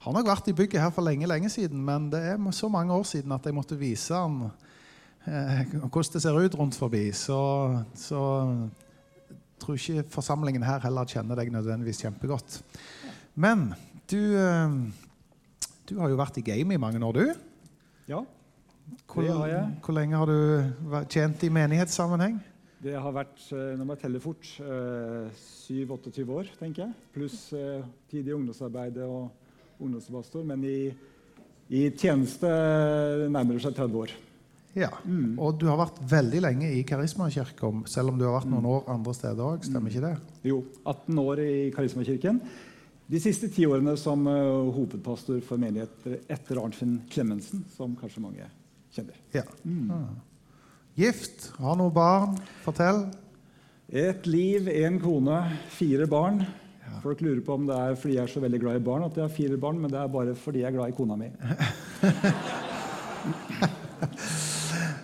har 0.00 0.14
nok 0.16 0.28
vært 0.30 0.48
i 0.48 0.56
bygget 0.56 0.80
her 0.80 0.92
for 0.94 1.04
lenge 1.04 1.28
lenge 1.28 1.50
siden, 1.52 1.82
men 1.84 2.08
det 2.12 2.20
er 2.32 2.40
så 2.56 2.70
mange 2.72 2.94
år 2.96 3.04
siden 3.08 3.32
at 3.36 3.44
jeg 3.44 3.56
måtte 3.56 3.76
vise 3.80 4.16
han 4.16 4.46
eh, 5.28 5.74
hvordan 5.76 6.14
det 6.14 6.22
ser 6.24 6.38
ut 6.40 6.56
rundt 6.56 6.78
forbi. 6.78 7.10
Så, 7.12 7.36
så 7.94 8.22
jeg 9.28 9.38
tror 9.60 9.76
ikke 9.76 10.06
forsamlingen 10.08 10.64
her 10.64 10.80
heller 10.86 11.08
kjenner 11.08 11.36
deg 11.36 11.52
nødvendigvis 11.52 12.00
kjempegodt. 12.04 12.62
Men 13.36 13.74
du, 14.10 14.18
eh, 14.40 14.76
du 15.90 15.98
har 16.00 16.12
jo 16.12 16.20
vært 16.20 16.40
i 16.40 16.46
game 16.48 16.74
i 16.74 16.80
mange 16.80 17.02
år, 17.04 17.12
du. 17.20 17.34
Ja, 18.08 18.24
Hvor, 19.06 19.22
Det 19.22 19.30
har 19.36 19.46
jeg. 19.46 19.66
hvor 19.84 19.94
lenge 19.94 20.16
har 20.16 20.26
du 20.26 21.04
tjent 21.08 21.44
i 21.44 21.48
menighetssammenheng? 21.48 22.40
det 22.80 22.96
har 22.96 23.12
vært, 23.12 23.42
nå 23.52 23.84
når 23.84 23.96
jeg 23.98 24.02
teller 24.04 24.22
fort, 24.24 24.46
eh, 24.64 25.28
7-28 25.36 26.32
år, 26.32 26.48
tenker 26.58 26.86
jeg. 26.86 26.94
Pluss 27.12 27.52
eh, 27.52 27.84
tid 28.10 28.28
i 28.30 28.32
ungdomsarbeidet 28.32 29.04
og 29.04 29.28
ungdomspastor. 29.80 30.44
Men 30.46 30.64
i, 30.68 30.90
i 31.72 31.86
tjeneste 31.90 32.50
nærmer 33.28 33.56
det 33.56 33.64
seg 33.64 33.76
30 33.78 34.04
år. 34.04 34.16
Ja. 34.78 34.90
Og 35.40 35.56
du 35.58 35.66
har 35.66 35.80
vært 35.80 35.98
veldig 36.12 36.42
lenge 36.44 36.68
i 36.78 36.82
Karismakirka, 36.86 37.72
selv 37.90 38.12
om 38.12 38.18
du 38.20 38.26
har 38.28 38.36
vært 38.38 38.50
noen 38.52 38.68
år 38.70 38.90
andre 38.92 39.14
steder 39.16 39.42
òg. 39.42 39.64
Stemmer 39.66 39.90
ikke 39.90 40.04
det? 40.04 40.14
Jo, 40.46 40.60
18 40.84 41.22
år 41.24 41.42
i 41.42 41.54
Karismakirken. 41.74 42.38
De 43.10 43.18
siste 43.18 43.48
ti 43.50 43.64
årene 43.66 43.96
som 43.98 44.22
uh, 44.30 44.70
hovedpastor 44.70 45.40
for 45.42 45.58
menigheter 45.58 46.20
etter 46.30 46.60
Arnfinn 46.62 47.00
Klemensen, 47.10 47.64
som 47.74 47.96
kanskje 47.98 48.22
mange 48.22 48.46
kjenner. 48.94 49.16
Ja. 49.34 49.42
Ah. 49.90 50.12
Gift, 50.98 51.48
har 51.58 51.78
noen 51.80 51.94
barn. 51.94 52.38
Fortell. 52.62 53.08
Et 53.90 54.26
liv, 54.30 54.70
én 54.70 55.00
kone, 55.02 55.40
fire 55.74 56.06
barn. 56.10 56.44
Folk 57.02 57.20
lurer 57.24 57.40
på 57.44 57.54
om 57.56 57.66
det 57.68 57.76
er 57.76 57.94
fordi 57.98 58.16
jeg 58.16 58.24
er 58.26 58.32
så 58.32 58.42
veldig 58.42 58.60
glad 58.60 58.80
i 58.80 58.84
barn 58.84 59.06
at 59.06 59.16
jeg 59.16 59.24
har 59.24 59.32
fire 59.34 59.56
barn, 59.60 59.78
men 59.80 59.92
det 59.92 60.00
er 60.00 60.10
bare 60.12 60.34
fordi 60.38 60.64
jeg 60.64 60.68
er 60.70 60.76
glad 60.76 60.88
i 60.92 60.96
kona 60.96 61.16
mi. 61.16 61.28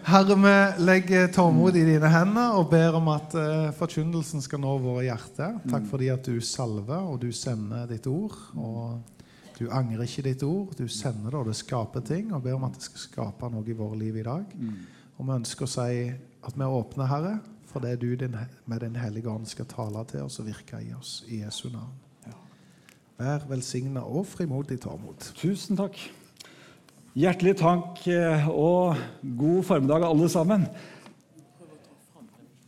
Herre, 0.06 0.36
vi 0.38 0.84
legger 0.86 1.26
tålmod 1.34 1.74
i 1.76 1.82
dine 1.88 2.08
hender 2.12 2.54
og 2.60 2.68
ber 2.70 2.94
om 2.94 3.08
at 3.10 3.32
uh, 3.34 3.72
forkynnelsen 3.74 4.44
skal 4.44 4.60
nå 4.62 4.76
våre 4.84 5.02
hjerter. 5.08 5.56
Takk 5.66 5.88
fordi 5.90 6.12
at 6.14 6.28
du 6.28 6.38
salver, 6.38 7.02
og 7.10 7.18
du 7.24 7.32
sender 7.34 7.88
ditt 7.90 8.06
ord. 8.06 8.36
Og 8.54 9.00
du 9.58 9.66
angrer 9.66 10.04
ikke 10.06 10.28
ditt 10.28 10.44
ord. 10.46 10.76
Du 10.78 10.86
sender 10.86 11.32
det, 11.32 11.40
og 11.40 11.50
det 11.50 11.56
skaper 11.58 12.06
ting. 12.06 12.30
Og 12.36 12.44
ber 12.44 12.54
om 12.54 12.68
at 12.68 12.78
det 12.78 12.86
skal 12.86 13.02
skape 13.02 13.50
noe 13.50 13.66
i 13.66 13.76
våre 13.76 13.98
liv 13.98 14.20
i 14.20 14.24
dag. 14.26 14.54
Og 15.16 15.26
vi 15.26 15.36
ønsker 15.40 15.66
å 15.66 15.74
si 15.74 15.90
at 16.46 16.54
vi 16.54 16.62
er 16.62 16.78
åpne, 16.78 17.10
Herre, 17.10 17.34
for 17.70 17.84
det 17.84 17.96
du 18.00 18.14
din, 18.16 18.36
med 18.64 18.80
Den 18.80 18.96
hellige 18.96 19.30
ånd 19.30 19.46
skal 19.48 19.68
tale 19.70 20.04
til 20.10 20.26
oss 20.26 20.40
og 20.40 20.48
virke 20.48 20.80
i 20.82 20.92
oss. 20.96 21.22
I 21.28 21.42
Jesu 21.42 21.68
navn. 21.70 21.94
Vær 23.16 23.46
velsigna 23.48 24.02
og 24.04 24.26
frimodig 24.28 24.76
tålmod. 24.82 25.30
Tusen 25.38 25.78
takk. 25.78 25.96
Hjertelig 27.16 27.54
takk 27.56 28.02
eh, 28.12 28.48
og 28.52 28.98
god 29.40 29.62
formiddag, 29.64 30.04
alle 30.04 30.28
sammen. 30.28 30.66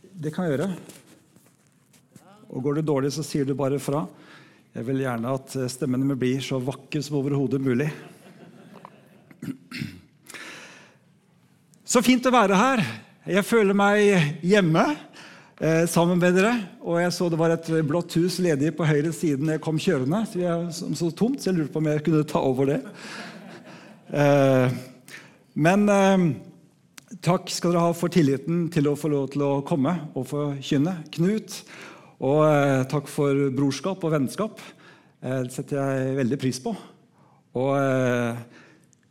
Det 0.01 0.33
kan 0.33 0.47
jeg 0.47 0.55
gjøre. 0.55 0.71
Og 2.49 2.63
går 2.65 2.79
det 2.79 2.87
dårlig, 2.89 3.11
så 3.13 3.21
sier 3.21 3.45
du 3.45 3.53
bare 3.53 3.77
fra. 3.77 4.07
Jeg 4.73 4.87
vil 4.87 5.03
gjerne 5.03 5.35
at 5.37 5.53
eh, 5.53 5.69
stemmen 5.69 6.01
min 6.01 6.17
blir 6.17 6.41
så 6.41 6.57
vakker 6.57 7.05
som 7.05 7.19
overhodet 7.21 7.61
mulig. 7.61 7.91
Så 11.85 12.01
fint 12.05 12.25
å 12.25 12.33
være 12.33 12.57
her. 12.57 12.83
Jeg 13.27 13.43
føler 13.43 13.75
meg 13.75 14.37
hjemme 14.47 14.83
eh, 15.59 15.83
sammen 15.91 16.21
med 16.21 16.37
dere. 16.39 16.53
Og 16.79 17.01
jeg 17.01 17.11
så 17.11 17.25
det 17.27 17.39
var 17.39 17.51
et 17.51 17.67
blått 17.83 18.15
hus 18.15 18.37
ledig 18.39 18.71
på 18.77 18.87
høyre 18.87 19.11
siden 19.15 19.51
jeg 19.51 19.63
kom 19.63 19.79
kjørende. 19.81 20.21
Så 20.29 20.39
jeg 20.39 20.69
som 20.77 20.93
så 20.95 21.09
tomt, 21.11 21.41
så 21.41 21.49
jeg 21.49 21.57
lurte 21.57 21.73
på 21.73 21.81
om 21.81 21.89
jeg 21.91 22.03
kunne 22.05 22.27
ta 22.29 22.39
over 22.47 22.71
det. 22.71 22.77
Eh, 24.15 24.77
men 25.59 25.83
eh, 25.91 26.23
takk 27.19 27.51
skal 27.51 27.75
dere 27.75 27.89
ha 27.89 27.97
for 27.97 28.13
tilliten 28.13 28.69
til 28.71 28.87
å 28.87 28.95
få 28.95 29.11
lov 29.11 29.27
til 29.35 29.43
å 29.43 29.51
komme 29.67 29.97
og 30.13 30.29
forkynne. 30.31 30.95
Knut. 31.17 31.59
Og 32.23 32.41
eh, 32.47 32.87
takk 32.87 33.11
for 33.11 33.49
brorskap 33.51 34.07
og 34.07 34.15
vennskap. 34.15 34.63
Eh, 35.19 35.41
det 35.43 35.57
setter 35.57 35.83
jeg 35.83 36.15
veldig 36.23 36.39
pris 36.39 36.63
på. 36.63 36.71
Og 37.59 37.75
eh, 37.75 38.39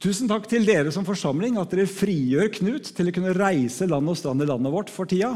tusen 0.02 0.30
takk 0.30 0.46
til 0.50 0.66
dere 0.68 0.92
som 0.94 1.06
forsamling, 1.06 1.58
at 1.58 1.72
dere 1.74 1.88
frigjør 1.90 2.52
Knut 2.58 2.92
til 2.94 3.10
å 3.10 3.14
kunne 3.14 3.34
reise 3.36 3.88
land 3.90 4.10
og 4.10 4.18
strand 4.18 4.44
i 4.44 4.48
landet 4.48 4.74
vårt 4.74 4.92
for 4.94 5.10
tida. 5.10 5.34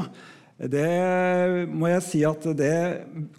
Det 0.63 1.67
må 1.73 1.89
jeg 1.91 2.05
si 2.07 2.21
at 2.29 2.45
det 2.55 2.75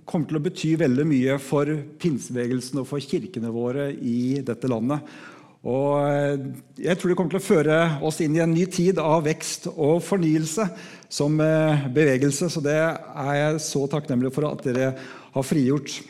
kommer 0.04 0.28
til 0.28 0.40
å 0.40 0.44
bety 0.44 0.74
veldig 0.82 1.06
mye 1.08 1.38
for 1.40 1.70
pinsebevegelsen 2.02 2.82
og 2.82 2.90
for 2.90 3.04
kirkene 3.04 3.54
våre 3.54 3.92
i 3.94 4.42
dette 4.44 4.68
landet. 4.68 5.06
Og 5.64 6.04
jeg 6.76 7.00
tror 7.00 7.10
det 7.10 7.16
kommer 7.16 7.32
til 7.32 7.40
å 7.40 7.46
føre 7.46 7.78
oss 8.04 8.20
inn 8.26 8.36
i 8.36 8.42
en 8.44 8.52
ny 8.52 8.66
tid 8.68 9.00
av 9.00 9.24
vekst 9.24 9.70
og 9.72 10.02
fornyelse 10.04 10.66
som 11.08 11.38
eh, 11.40 11.86
bevegelse. 11.96 12.50
Så 12.52 12.60
det 12.66 12.76
er 12.76 13.38
jeg 13.38 13.62
så 13.64 13.86
takknemlig 13.88 14.34
for 14.36 14.50
at 14.50 14.66
dere 14.68 14.92
har 15.34 15.48
frigjort 15.48 16.02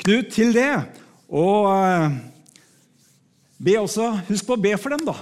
Knut 0.00 0.30
til 0.32 0.54
det. 0.56 0.72
Og 1.28 1.68
eh, 1.70 2.18
be 3.60 3.76
også, 3.80 4.08
husk 4.30 4.48
på 4.48 4.56
å 4.56 4.62
be 4.62 4.72
for 4.80 4.94
dem, 4.94 5.04
da. 5.04 5.16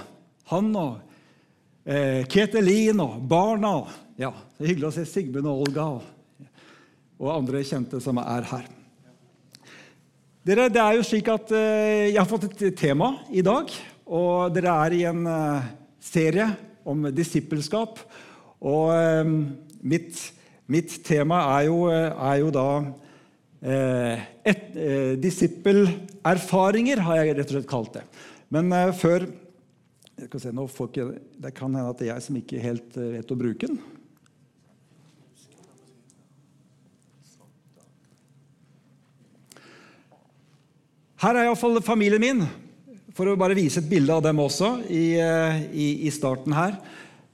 Han 0.53 0.71
og 0.79 0.99
eh, 1.83 2.23
Ketelin 2.31 3.01
og 3.03 3.19
barna. 3.29 3.73
Ja, 4.19 4.31
det 4.57 4.65
er 4.65 4.71
hyggelig 4.73 4.89
å 4.89 4.95
se 4.95 5.05
Sigmund 5.07 5.49
og 5.49 5.65
Olga 5.67 5.87
og, 5.99 6.07
andre 7.33 7.63
kjente 7.67 7.99
som 8.03 8.19
er 8.21 8.47
her. 8.47 8.67
Dere, 10.47 10.69
det 10.71 10.79
er 10.81 10.95
jo 10.95 11.03
slik 11.03 11.27
at 11.29 11.51
eh, 11.51 12.09
Jeg 12.13 12.17
har 12.21 12.29
fått 12.29 12.47
et 12.47 12.79
tema 12.79 13.11
i 13.29 13.43
dag. 13.45 13.69
og 14.07 14.55
Dere 14.55 14.77
er 14.87 14.95
i 14.95 15.03
en 15.09 15.27
eh, 15.27 15.67
serie 15.99 16.47
om 16.87 17.09
disippelskap. 17.11 17.99
Og 18.63 18.95
eh, 18.95 19.35
mitt, 19.83 20.23
mitt 20.71 20.95
tema 21.05 21.43
er 21.59 21.67
jo, 21.67 21.83
er 21.91 22.39
jo 22.39 22.55
da 22.55 22.67
eh, 22.79 23.08
et, 23.61 24.75
eh, 24.75 25.13
Disippelerfaringer, 25.19 27.01
har 27.03 27.19
jeg 27.19 27.35
rett 27.35 27.49
og 27.49 27.57
slett 27.57 27.69
kalt 27.69 27.93
det. 27.97 28.03
Men 28.49 28.71
eh, 28.71 28.91
før 28.95 29.27
se, 30.19 30.51
ikke, 30.51 31.07
Det 31.39 31.53
kan 31.55 31.73
hende 31.73 31.89
at 31.89 31.99
det 31.99 32.07
er 32.07 32.13
jeg 32.15 32.27
som 32.27 32.37
ikke 32.39 32.63
helt 32.63 32.97
eh, 32.97 33.15
vet 33.19 33.31
å 33.31 33.39
bruke 33.39 33.67
den. 33.67 33.79
Her 41.19 41.35
er 41.35 41.49
iallfall 41.49 41.81
familien 41.83 42.23
min, 42.23 42.45
for 43.11 43.27
å 43.27 43.35
bare 43.35 43.57
vise 43.57 43.81
et 43.81 43.89
bilde 43.91 44.15
av 44.15 44.23
dem 44.23 44.39
også 44.39 44.77
i, 44.87 45.19
eh, 45.19 45.59
i, 45.75 45.87
i 46.07 46.13
starten 46.15 46.55
her. 46.55 46.79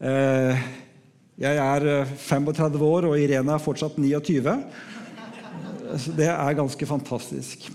Eh, 0.01 0.65
Jeg 1.35 1.59
er 1.59 1.83
eh, 1.83 2.11
35 2.15 2.79
år, 2.79 3.05
og 3.09 3.19
Irene 3.19 3.53
er 3.53 3.61
fortsatt 3.61 3.97
29. 3.99 4.55
Det 6.17 6.25
er 6.27 6.57
ganske 6.57 6.87
fantastisk. 6.89 7.67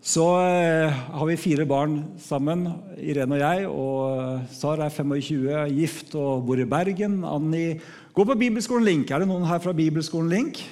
Så 0.00 0.24
eh, 0.40 0.88
har 0.88 1.26
vi 1.28 1.36
fire 1.40 1.64
barn 1.68 1.98
sammen, 2.20 2.66
Irene 3.00 3.36
og 3.36 3.40
jeg. 3.40 3.66
og 3.68 4.52
Sara 4.52 4.86
er 4.88 4.94
25, 4.94 5.48
gift 5.76 6.14
og 6.16 6.46
bor 6.48 6.60
i 6.60 6.68
Bergen. 6.68 7.20
Anni 7.24 7.78
går 8.16 8.28
på 8.30 8.38
Bibelskolen 8.40 8.88
Link. 8.88 9.10
Er 9.10 9.22
det 9.22 9.28
noen 9.30 9.48
her 9.48 9.60
fra 9.60 9.76
Bibelskolen 9.76 10.32
Link? 10.32 10.62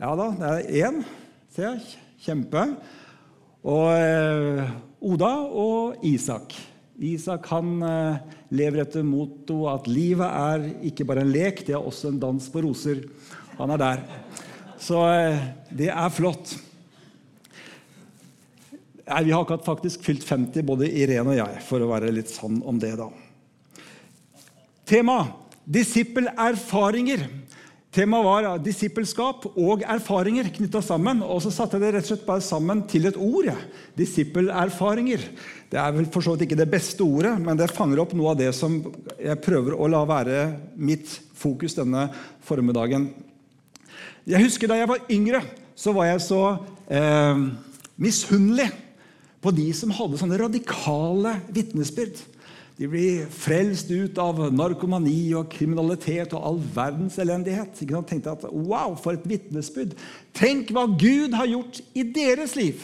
Ja 0.00 0.14
da, 0.16 0.30
det 0.36 0.50
er 0.50 0.88
én. 0.88 1.00
Se. 1.52 1.74
Kjempe. 2.20 2.66
Og 3.64 3.88
eh, 3.96 4.68
Oda 5.00 5.32
og 5.48 6.04
Isak. 6.04 6.56
Isak 7.00 7.48
han 7.52 7.80
eh, 7.84 8.20
lever 8.52 8.84
etter 8.84 9.04
motto 9.04 9.62
at 9.72 9.88
livet 9.88 10.28
er 10.28 10.68
ikke 10.92 11.08
bare 11.08 11.24
en 11.24 11.32
lek, 11.32 11.64
det 11.64 11.76
er 11.76 11.80
også 11.80 12.12
en 12.12 12.20
dans 12.20 12.48
på 12.52 12.64
roser. 12.64 13.04
Han 13.56 13.72
er 13.76 13.80
der. 13.80 14.04
Så 14.80 15.00
eh, 15.12 15.42
det 15.76 15.90
er 15.92 16.12
flott. 16.14 16.54
Nei, 19.10 19.24
Vi 19.26 19.34
har 19.34 19.42
akkurat 19.42 19.66
faktisk 19.66 20.04
fylt 20.06 20.24
50, 20.24 20.64
både 20.66 20.88
Irene 20.88 21.34
og 21.34 21.38
jeg, 21.40 21.60
for 21.66 21.82
å 21.82 21.90
være 21.90 22.12
litt 22.14 22.30
sann 22.32 22.62
om 22.64 22.78
det. 22.80 22.94
da. 23.00 23.10
Tema 24.88 25.20
disippelerfaringer. 25.70 27.28
Temaet 27.90 28.22
var 28.22 28.60
disippelskap 28.62 29.48
og 29.58 29.82
erfaringer 29.82 30.46
knytta 30.54 30.78
sammen. 30.82 31.24
Og 31.26 31.42
så 31.42 31.50
satte 31.54 31.74
jeg 31.74 31.82
det 31.82 31.92
rett 31.96 32.06
og 32.06 32.10
slett 32.12 32.26
bare 32.28 32.44
sammen 32.46 32.84
til 32.90 33.08
et 33.10 33.18
ord. 33.18 33.48
Ja. 33.50 33.56
Disippelerfaringer. 33.98 35.24
Det 35.70 35.78
er 35.78 35.96
vel 35.96 36.06
for 36.10 36.22
så 36.22 36.36
vidt 36.36 36.46
ikke 36.46 36.58
det 36.58 36.70
beste 36.70 37.02
ordet, 37.02 37.34
men 37.42 37.58
det 37.58 37.70
fanger 37.74 38.02
opp 38.02 38.14
noe 38.14 38.32
av 38.32 38.38
det 38.38 38.52
som 38.54 38.78
jeg 39.18 39.42
prøver 39.42 39.74
å 39.74 39.90
la 39.90 40.04
være 40.06 40.44
mitt 40.78 41.10
fokus 41.38 41.74
denne 41.78 42.08
formiddagen. 42.46 43.10
Jeg 44.28 44.44
husker 44.44 44.68
Da 44.68 44.78
jeg 44.78 44.88
var 44.90 45.06
yngre, 45.10 45.42
så 45.74 45.94
var 45.96 46.10
jeg 46.10 46.20
så 46.24 46.42
eh, 46.92 47.44
misunnelig 47.96 48.68
på 49.40 49.52
de 49.56 49.70
som 49.72 49.92
hadde 49.96 50.18
sånne 50.20 50.38
radikale 50.42 51.38
vitnesbyrd. 51.48 52.18
De 52.80 52.88
blir 52.88 53.26
frelst 53.32 53.90
ut 53.92 54.18
av 54.20 54.38
narkomani 54.52 55.34
og 55.36 55.50
kriminalitet 55.52 56.32
og 56.36 56.44
all 56.48 56.60
verdens 56.74 57.18
elendighet. 57.20 57.76
Ikke 57.76 57.96
sant? 57.96 58.08
tenkte 58.08 58.32
at 58.32 58.46
wow, 58.52 58.94
for 58.96 59.16
et 59.16 59.26
vitnesbyrd! 59.28 59.92
Tenk 60.36 60.72
hva 60.72 60.86
Gud 60.88 61.36
har 61.36 61.48
gjort 61.48 61.80
i 61.92 62.04
deres 62.08 62.56
liv! 62.56 62.80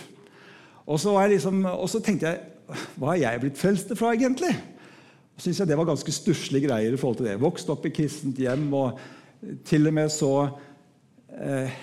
Og 0.87 1.01
så, 1.03 1.17
liksom, 1.33 1.65
og 1.65 1.89
så, 1.91 2.01
tenkte 2.05 2.29
jeg 2.31 2.77
Hva 2.99 3.15
er 3.15 3.23
jeg 3.23 3.43
blitt 3.43 3.61
frelst 3.61 3.93
fra, 3.99 4.13
egentlig? 4.15 4.53
Og 5.37 5.45
synes 5.45 5.61
jeg 5.61 5.69
Det 5.69 5.79
var 5.81 5.89
ganske 5.89 6.13
stusslige 6.13 6.69
greier. 6.69 6.93
i 6.93 7.01
forhold 7.01 7.17
til 7.21 7.31
det. 7.31 7.41
Vokst 7.41 7.73
opp 7.73 7.87
i 7.87 7.95
kristent 7.97 8.39
hjem 8.39 8.69
og 8.75 9.01
til 9.65 9.87
og 9.89 9.95
med 9.95 10.13
så 10.13 10.33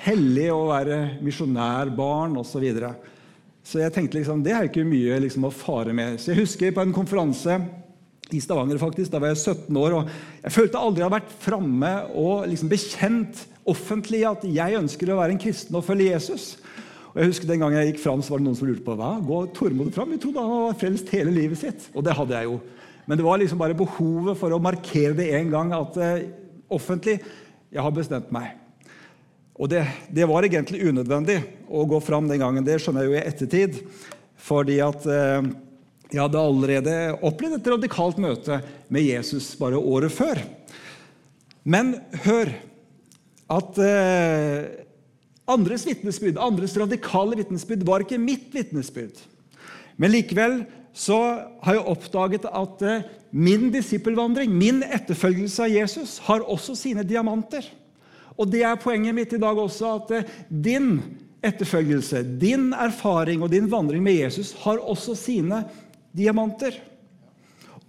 hellig 0.04 0.48
å 0.50 0.64
være 0.72 1.00
misjonærbarn 1.22 2.40
osv. 2.42 2.56
Så, 2.56 2.62
videre. 2.64 2.94
så 3.62 3.84
jeg 3.84 3.94
tenkte 3.94 4.18
liksom, 4.18 4.42
det 4.46 4.56
er 4.56 4.70
ikke 4.70 4.86
mye 4.88 5.20
liksom, 5.22 5.46
å 5.46 5.54
fare 5.54 5.94
med. 5.94 6.18
Så 6.18 6.32
Jeg 6.34 6.42
husker 6.42 6.74
på 6.74 6.82
en 6.82 6.96
konferanse 6.96 7.60
i 8.34 8.42
Stavanger. 8.42 8.78
faktisk, 8.78 9.12
Da 9.12 9.20
var 9.20 9.34
jeg 9.34 9.38
17 9.38 9.78
år. 9.78 9.94
og 9.94 10.10
Jeg 10.44 10.52
følte 10.52 10.78
aldri 10.78 11.02
jeg 11.02 11.10
hadde 11.10 11.22
vært 11.22 11.40
framme 11.40 11.94
og 12.16 12.48
liksom 12.48 12.70
bekjent 12.70 13.46
offentlig 13.66 14.24
at 14.28 14.44
jeg 14.44 14.80
ønsker 14.80 15.12
å 15.14 15.20
være 15.22 15.32
en 15.32 15.44
kristen 15.44 15.76
og 15.76 15.86
følge 15.86 16.12
Jesus. 16.12 16.58
Og 17.14 17.22
jeg 17.22 17.30
husker 17.30 17.48
Den 17.48 17.60
gangen 17.60 17.78
jeg 17.78 17.94
gikk 17.94 18.04
fram, 18.04 18.22
så 18.22 18.34
var 18.34 18.40
det 18.40 18.48
noen 18.48 18.58
som 18.58 18.68
lurte 18.68 18.86
på 18.86 18.98
hva 18.98 19.20
Gå 19.22 19.54
Tormod 19.54 19.94
fram. 19.94 20.10
Vi 20.10 20.18
trodde 20.18 20.42
han 20.42 20.50
var 20.50 20.80
frelst 20.80 21.10
hele 21.14 21.32
livet 21.32 21.58
sitt. 21.58 21.90
Og 21.94 22.04
det 22.04 22.18
hadde 22.18 22.34
jeg 22.34 22.50
jo. 22.50 22.60
Men 23.06 23.18
det 23.18 23.26
var 23.26 23.38
liksom 23.38 23.60
bare 23.60 23.78
behovet 23.78 24.38
for 24.40 24.50
å 24.50 24.62
markere 24.64 25.14
det 25.14 25.30
en 25.36 25.52
gang 25.52 25.74
at 25.76 25.98
uh, 26.00 26.24
offentlig 26.72 27.20
jeg 27.74 27.82
har 27.82 27.92
bestemt 27.92 28.32
meg. 28.32 28.63
Og 29.54 29.70
det, 29.70 29.84
det, 30.10 30.26
var 30.30 30.46
egentlig 30.48 30.82
unødvendig 30.90 31.38
å 31.70 31.86
gå 31.90 32.00
fram 32.02 32.28
den 32.30 32.42
gangen. 32.42 32.66
Det 32.66 32.80
skjønner 32.82 33.06
jeg 33.06 33.12
jo 33.12 33.18
i 33.18 33.24
ettertid. 33.24 33.80
Fordi 34.44 34.80
at 34.84 35.06
eh, 35.06 35.50
jeg 36.14 36.22
hadde 36.22 36.42
allerede 36.42 36.96
opplevd 37.26 37.60
et 37.60 37.70
radikalt 37.76 38.22
møte 38.22 38.60
med 38.94 39.06
Jesus 39.06 39.54
bare 39.60 39.80
året 39.80 40.14
før. 40.14 40.42
Men 41.64 41.96
hør 42.26 42.52
at 43.54 43.78
eh, 43.82 44.84
andres 45.50 45.86
vitnesbyrd, 45.88 46.42
andres 46.42 46.76
radikale 46.80 47.38
vitnesbyrd, 47.40 47.86
var 47.88 48.04
ikke 48.04 48.22
mitt 48.22 48.50
vitnesbyrd. 48.56 49.22
Men 50.02 50.16
likevel 50.16 50.64
så 50.94 51.20
har 51.66 51.78
jeg 51.78 51.88
oppdaget 51.94 52.50
at 52.50 52.84
eh, 52.86 53.06
min 53.34 53.70
disippelvandring, 53.74 54.54
min 54.54 54.84
etterfølgelse 54.86 55.66
av 55.66 55.74
Jesus, 55.74 56.18
har 56.28 56.46
også 56.46 56.76
sine 56.78 57.06
diamanter. 57.08 57.66
Og 58.38 58.50
det 58.50 58.64
er 58.66 58.82
poenget 58.82 59.16
mitt 59.16 59.34
i 59.36 59.42
dag 59.42 59.58
også, 59.60 59.96
at 60.00 60.14
uh, 60.18 60.38
din 60.50 60.98
etterfølgelse, 61.44 62.24
din 62.40 62.72
erfaring 62.74 63.44
og 63.44 63.52
din 63.52 63.68
vandring 63.72 64.04
med 64.04 64.16
Jesus 64.22 64.54
har 64.64 64.80
også 64.80 65.16
sine 65.20 65.64
diamanter. 66.16 66.78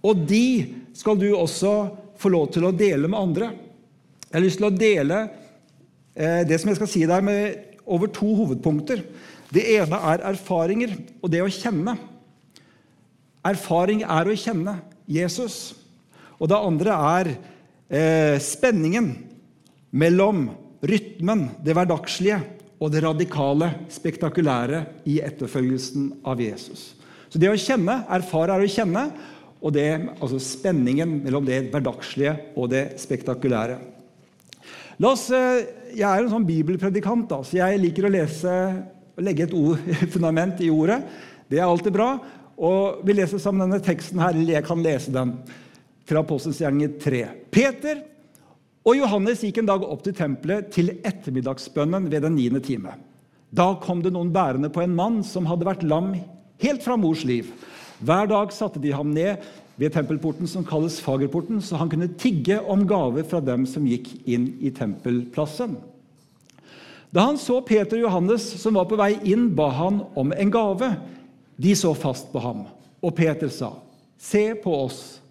Og 0.05 0.25
de 0.27 0.75
skal 0.93 1.17
du 1.19 1.29
også 1.33 1.75
få 2.19 2.31
lov 2.33 2.49
til 2.53 2.67
å 2.67 2.73
dele 2.75 3.07
med 3.07 3.19
andre. 3.19 3.51
Jeg 4.27 4.35
har 4.35 4.43
lyst 4.43 4.59
til 4.59 4.67
å 4.67 4.75
dele 4.75 5.21
eh, 6.15 6.41
det 6.47 6.59
som 6.59 6.71
jeg 6.71 6.79
skal 6.81 6.91
si 6.91 7.05
der, 7.07 7.23
med 7.23 7.79
over 7.85 8.11
to 8.11 8.27
hovedpunkter. 8.41 9.05
Det 9.53 9.63
ene 9.77 9.99
er 10.11 10.25
erfaringer 10.33 10.95
og 11.21 11.31
det 11.31 11.43
å 11.45 11.51
kjenne. 11.51 11.95
Erfaring 13.45 14.03
er 14.03 14.27
å 14.27 14.37
kjenne 14.37 14.79
Jesus. 15.07 15.75
Og 16.41 16.49
det 16.51 16.59
andre 16.59 16.99
er 17.15 17.31
eh, 17.87 18.35
spenningen 18.43 19.13
mellom 19.95 20.49
rytmen, 20.85 21.47
det 21.63 21.75
hverdagslige, 21.75 22.41
og 22.75 22.91
det 22.91 23.05
radikale, 23.05 23.69
spektakulære 23.89 24.81
i 25.07 25.21
etterfølgelsen 25.23 26.09
av 26.27 26.41
Jesus. 26.43 26.91
Så 27.31 27.39
det 27.39 27.49
å 27.49 27.57
kjenne, 27.59 28.01
erfare 28.11 28.57
er 28.57 28.65
å 28.65 28.69
kjenne, 28.69 29.05
og 29.63 29.73
det, 29.73 29.87
altså 30.19 30.37
spenningen 30.43 31.21
mellom 31.23 31.47
det 31.47 31.61
hverdagslige 31.71 32.35
og 32.59 32.69
det 32.75 32.83
spektakulære. 33.01 33.79
La 34.99 35.11
oss, 35.15 35.29
eh, 35.31 35.65
Jeg 35.95 36.03
er 36.03 36.25
en 36.25 36.29
sånn 36.29 36.45
bibelpredikant, 36.45 37.29
da, 37.29 37.37
så 37.39 37.55
jeg 37.55 37.79
liker 37.79 38.05
å 38.05 38.11
lese 38.11 38.51
legge 39.17 39.45
et 39.47 39.53
ord, 39.55 39.79
fundament 40.15 40.59
i 40.59 40.69
ordet. 40.69 40.99
Det 41.47 41.59
er 41.59 41.67
alltid 41.67 41.93
bra. 41.95 42.09
Og 42.55 43.05
Vi 43.07 43.15
leser 43.15 43.39
sammen 43.39 43.65
denne 43.65 43.83
teksten 43.83 44.19
her, 44.19 44.35
eller 44.35 44.57
jeg 44.57 44.67
kan 44.67 44.83
lese 44.83 45.13
den 45.13 45.37
fra 46.05 46.21
Apostelens 46.21 46.59
gjerninger 46.61 46.99
3. 47.01 47.23
Peter 47.51 48.03
og 48.85 48.93
Johannes 48.99 49.41
gikk 49.41 49.63
en 49.63 49.69
dag 49.69 49.83
opp 49.83 50.03
til 50.05 50.13
tempelet 50.13 50.69
til 50.73 50.91
ettermiddagsbønnen 51.01 52.05
ved 52.11 52.21
den 52.21 52.35
niende 52.37 52.61
time. 52.61 52.93
Da 53.49 53.71
kom 53.81 54.03
det 54.05 54.11
noen 54.13 54.33
bærende 54.35 54.69
på 54.69 54.83
en 54.83 54.93
mann 54.93 55.23
som 55.25 55.47
hadde 55.49 55.65
vært 55.65 55.85
lam 55.87 56.11
helt 56.61 56.85
fra 56.85 56.97
mors 56.99 57.23
liv. 57.25 57.49
Hver 58.05 58.29
dag 58.29 58.53
satte 58.53 58.81
de 58.83 58.91
ham 58.93 59.09
ned 59.15 59.41
ved 59.79 59.95
tempelporten 59.95 60.47
som 60.47 60.65
kalles 60.67 60.99
Fagerporten, 61.03 61.63
så 61.65 61.79
han 61.79 61.89
kunne 61.91 62.11
tigge 62.19 62.59
om 62.61 62.85
gaver 62.87 63.25
fra 63.27 63.41
dem 63.43 63.65
som 63.67 63.87
gikk 63.89 64.11
inn 64.29 64.51
i 64.61 64.71
tempelplassen. 64.75 65.75
Da 67.15 67.25
han 67.29 67.39
så 67.39 67.61
Peter 67.65 67.97
og 67.97 68.05
Johannes 68.05 68.45
som 68.59 68.77
var 68.77 68.87
på 68.91 68.99
vei 68.99 69.15
inn, 69.23 69.49
ba 69.55 69.69
han 69.73 70.01
om 70.19 70.33
en 70.35 70.51
gave. 70.51 70.93
De 71.57 71.75
så 71.75 71.93
fast 71.95 72.29
på 72.33 72.41
ham, 72.43 72.65
og 73.01 73.15
Peter 73.15 73.49
sa, 73.49 73.73
'Se 74.19 74.53
på 74.55 74.71
oss.' 74.85 75.24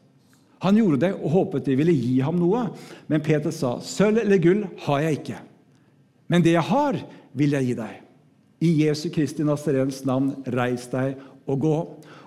Han 0.64 0.78
gjorde 0.80 1.02
det 1.02 1.12
og 1.18 1.32
håpet 1.34 1.68
de 1.68 1.76
ville 1.76 1.92
gi 1.92 2.16
ham 2.24 2.38
noe, 2.40 2.70
men 3.10 3.24
Peter 3.24 3.52
sa, 3.52 3.76
'Sølv 3.80 4.22
eller 4.24 4.40
gull 4.40 4.64
har 4.86 5.04
jeg 5.04 5.20
ikke.' 5.20 5.42
'Men 6.28 6.42
det 6.42 6.56
jeg 6.56 6.68
har, 6.72 6.98
vil 7.36 7.52
jeg 7.52 7.68
gi 7.68 7.74
deg.' 7.82 8.00
I 8.64 8.70
Jesu 8.86 9.10
Kristi 9.12 9.44
Nazarens 9.44 10.04
navn, 10.08 10.30
reis 10.48 10.86
deg 10.88 11.18
og 11.46 11.60
gå. 11.60 11.76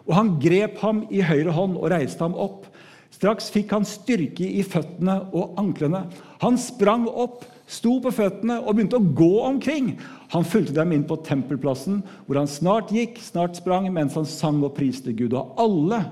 Og 0.06 0.14
han 0.14 0.36
grep 0.40 0.78
ham 0.84 1.08
i 1.10 1.24
høyre 1.26 1.52
hånd 1.56 1.80
og 1.80 1.90
reiste 1.90 2.22
ham 2.22 2.36
opp. 2.38 2.68
Straks 3.10 3.50
fikk 3.50 3.72
han 3.74 3.88
styrke 3.88 4.46
i 4.46 4.62
føttene 4.62 5.16
og 5.34 5.58
anklene. 5.58 6.04
Han 6.44 6.60
sprang 6.62 7.08
opp, 7.08 7.42
sto 7.66 7.98
på 8.04 8.12
føttene 8.14 8.60
og 8.62 8.76
begynte 8.76 9.00
å 9.00 9.14
gå 9.18 9.34
omkring. 9.48 9.96
Han 10.36 10.46
fulgte 10.46 10.78
dem 10.78 10.94
inn 10.94 11.08
på 11.08 11.18
tempelplassen, 11.26 12.04
hvor 12.28 12.38
han 12.38 12.52
snart 12.52 12.94
gikk, 12.94 13.18
snart 13.24 13.58
sprang, 13.58 13.90
mens 13.96 14.14
han 14.20 14.28
sang 14.30 14.62
og 14.62 14.76
priste 14.78 15.16
Gud. 15.18 15.34
Og 15.34 15.58
alle 15.64 16.04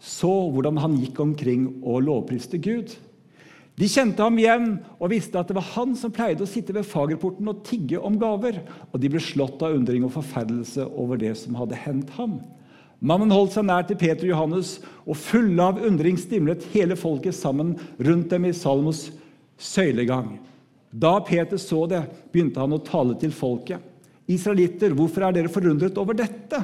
så 0.00 0.32
hvordan 0.52 0.80
han 0.80 0.96
gikk 0.98 1.20
omkring 1.20 1.66
og 1.84 2.04
lovpriste 2.06 2.58
Gud. 2.62 2.96
De 3.80 3.88
kjente 3.88 4.20
ham 4.20 4.36
igjen 4.40 4.70
og 4.98 5.12
visste 5.12 5.40
at 5.40 5.48
det 5.48 5.56
var 5.56 5.68
han 5.76 5.94
som 5.96 6.12
pleide 6.12 6.44
å 6.44 6.48
sitte 6.48 6.74
ved 6.76 6.88
fagerporten 6.88 7.48
og 7.48 7.62
tigge 7.64 8.00
om 8.00 8.18
gaver. 8.20 8.58
Og 8.92 9.00
de 9.00 9.08
ble 9.12 9.22
slått 9.24 9.62
av 9.64 9.76
undring 9.76 10.04
og 10.04 10.12
forferdelse 10.16 10.84
over 10.88 11.20
det 11.20 11.32
som 11.40 11.56
hadde 11.56 11.78
hendt 11.80 12.12
ham. 12.18 12.40
Mannen 13.00 13.32
holdt 13.32 13.54
seg 13.56 13.64
nær 13.64 13.86
til 13.88 13.96
Peter 13.96 14.26
og 14.26 14.34
Johannes, 14.34 14.74
og 15.08 15.16
fulle 15.16 15.64
av 15.64 15.80
undring 15.88 16.18
stimlet 16.20 16.66
hele 16.74 16.98
folket 17.00 17.36
sammen 17.36 17.72
rundt 17.96 18.28
dem 18.32 18.44
i 18.44 18.52
Salmos 18.52 19.06
søylegang. 19.56 20.34
Da 20.92 21.14
Peter 21.24 21.56
så 21.60 21.86
det, 21.88 22.02
begynte 22.32 22.60
han 22.60 22.76
å 22.76 22.82
tale 22.84 23.16
til 23.20 23.32
folket. 23.32 23.80
Israelitter, 24.30 24.94
hvorfor 24.96 25.26
er 25.26 25.34
dere 25.36 25.52
forundret 25.52 25.98
over 26.00 26.16
dette? 26.18 26.60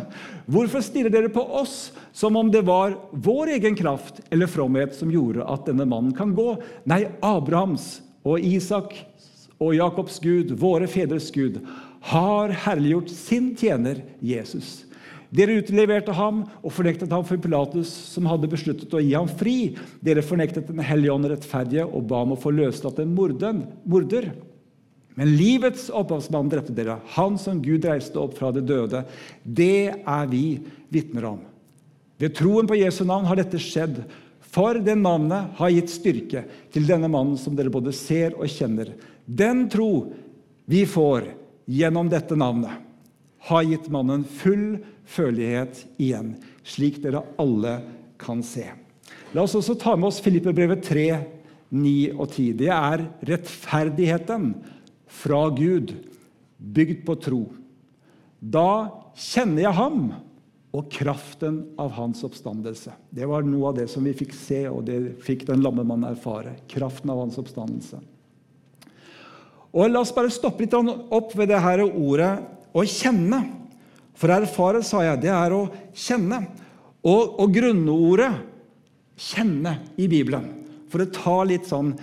Hvorfor 0.51 0.85
stirrer 0.85 1.13
dere 1.13 1.33
på 1.33 1.43
oss 1.61 1.91
som 2.17 2.39
om 2.39 2.51
det 2.53 2.63
var 2.67 2.97
vår 3.11 3.57
egen 3.59 3.77
kraft 3.79 4.23
eller 4.31 4.51
fromhet 4.51 4.95
som 4.97 5.13
gjorde 5.13 5.47
at 5.47 5.67
denne 5.69 5.89
mannen 5.89 6.15
kan 6.17 6.35
gå? 6.37 6.55
Nei, 6.89 7.05
Abrahams 7.25 7.99
og 8.27 8.43
Isak 8.43 8.95
og 9.57 9.77
Jakobs 9.77 10.19
Gud, 10.21 10.53
våre 10.61 10.89
fedres 10.91 11.31
Gud, 11.35 11.63
har 12.13 12.53
herliggjort 12.67 13.11
sin 13.13 13.55
tjener 13.59 14.03
Jesus. 14.23 14.85
Dere 15.35 15.57
utleverte 15.59 16.15
ham 16.15 16.45
og 16.63 16.73
fornektet 16.73 17.11
ham 17.13 17.25
for 17.27 17.41
Pilatus, 17.43 17.91
som 18.13 18.29
hadde 18.31 18.51
besluttet 18.51 18.95
å 18.95 19.03
gi 19.03 19.15
ham 19.17 19.29
fri. 19.29 19.75
Dere 20.05 20.25
fornektet 20.25 20.69
Den 20.71 20.85
hellige 20.87 21.13
ånd 21.17 21.29
rettferdige 21.31 21.87
og 21.87 22.07
ba 22.11 22.23
om 22.23 22.37
å 22.37 22.41
få 22.41 22.55
løslatt 22.55 23.01
en 23.03 23.15
morder. 23.17 24.31
Men 25.17 25.33
livets 25.39 25.89
opphavsmann 25.89 26.51
drepte 26.53 26.75
dere, 26.77 26.99
han 27.17 27.39
som 27.41 27.63
Gud 27.65 27.87
reiste 27.89 28.21
opp 28.21 28.37
fra 28.37 28.51
det 28.53 28.67
døde. 28.69 29.01
Det 29.43 29.89
er 29.97 30.27
vi 30.29 30.59
vitner 30.93 31.31
om. 31.31 31.39
Ved 32.21 32.37
troen 32.37 32.69
på 32.69 32.77
Jesu 32.77 33.03
navn 33.09 33.25
har 33.29 33.41
dette 33.41 33.61
skjedd, 33.61 34.03
for 34.45 34.77
det 34.81 34.97
navnet 35.01 35.57
har 35.59 35.73
gitt 35.73 35.93
styrke 35.93 36.45
til 36.73 36.89
denne 36.89 37.09
mannen 37.13 37.37
som 37.41 37.57
dere 37.57 37.73
både 37.73 37.93
ser 37.97 38.37
og 38.37 38.49
kjenner. 38.53 38.93
Den 39.25 39.67
tro 39.73 40.13
vi 40.69 40.85
får 40.89 41.31
gjennom 41.69 42.13
dette 42.13 42.37
navnet, 42.37 42.73
har 43.49 43.67
gitt 43.69 43.89
mannen 43.93 44.25
full 44.27 44.79
følelighet 45.07 45.85
igjen, 46.03 46.35
slik 46.67 47.01
dere 47.05 47.25
alle 47.41 47.79
kan 48.21 48.43
se. 48.45 48.69
La 49.33 49.45
oss 49.45 49.57
også 49.57 49.77
ta 49.81 49.97
med 49.97 50.11
oss 50.11 50.23
Filipperbrevet 50.25 50.85
3, 50.87 51.09
9 51.77 51.99
og 52.15 52.27
10. 52.31 52.49
Det 52.59 52.73
er 52.73 53.05
rettferdigheten 53.29 54.51
fra 55.07 55.49
Gud, 55.55 55.95
bygd 56.57 57.05
på 57.07 57.17
tro. 57.23 57.43
Da 58.41 58.91
kjenner 59.17 59.67
jeg 59.67 59.79
ham 59.79 60.01
og 60.77 60.91
kraften 60.93 61.63
av 61.81 61.95
hans 61.97 62.21
oppstandelse. 62.27 62.93
Det 63.15 63.29
var 63.29 63.47
noe 63.47 63.71
av 63.71 63.79
det 63.79 63.87
som 63.89 64.05
vi 64.05 64.13
fikk 64.17 64.35
se, 64.37 64.67
og 64.69 64.85
det 64.89 65.17
fikk 65.25 65.47
den 65.49 65.63
lamme 65.65 65.87
mann 65.87 66.05
erfare. 66.09 66.59
Kraften 66.69 67.13
av 67.13 67.23
hans 67.23 67.39
oppstandelse. 67.41 68.03
Og 69.77 69.91
La 69.93 70.03
oss 70.03 70.13
bare 70.17 70.33
stoppe 70.33 70.65
litt 70.65 70.75
opp 70.77 71.35
ved 71.37 71.51
det 71.53 71.61
her 71.61 71.85
ordet 71.85 72.33
'å 72.73 72.85
kjenne'. 72.85 73.53
For 74.17 74.29
erfare, 74.29 74.83
sa 74.83 75.03
jeg, 75.03 75.21
det 75.21 75.33
er 75.33 75.53
å 75.53 75.69
kjenne. 75.93 76.47
Og, 77.05 77.41
og 77.41 77.53
grunnordet 77.53 78.33
'kjenne' 79.17 79.79
i 79.97 80.09
Bibelen, 80.09 80.65
for 80.89 81.01
å 81.01 81.13
ta 81.13 81.43
litt 81.45 81.67
sånn 81.67 81.97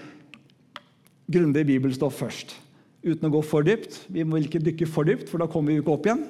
grundig 1.29 1.65
bibelstoff 1.65 2.13
først 2.21 2.62
uten 3.03 3.27
å 3.27 3.33
gå 3.35 3.41
for 3.45 3.65
dypt. 3.67 3.99
Vi 4.11 4.23
må 4.27 4.39
ikke 4.39 4.61
dykke 4.63 4.87
for 4.89 5.07
dypt, 5.07 5.29
for 5.29 5.43
da 5.43 5.49
kommer 5.51 5.71
vi 5.71 5.79
jo 5.79 5.83
ikke 5.83 5.95
opp 5.97 6.07
igjen. 6.07 6.23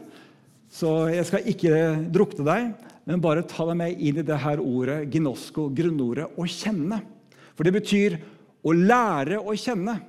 Så 0.74 0.92
jeg 1.13 1.25
skal 1.30 1.50
ikke 1.51 1.82
drukne 2.13 2.46
deg, 2.48 2.72
men 3.06 3.22
bare 3.22 3.46
ta 3.46 3.65
deg 3.70 3.77
med 3.77 4.00
inn 4.01 4.22
i 4.22 4.25
det 4.25 4.39
her 4.42 4.62
ordet, 4.63 5.03
ginosko, 5.13 5.68
grunnordet, 5.75 6.32
å 6.34 6.48
kjenne. 6.50 7.01
For 7.53 7.68
det 7.68 7.75
betyr 7.75 8.18
å 8.65 8.74
lære 8.74 9.42
å 9.42 9.53
kjenne. 9.60 10.00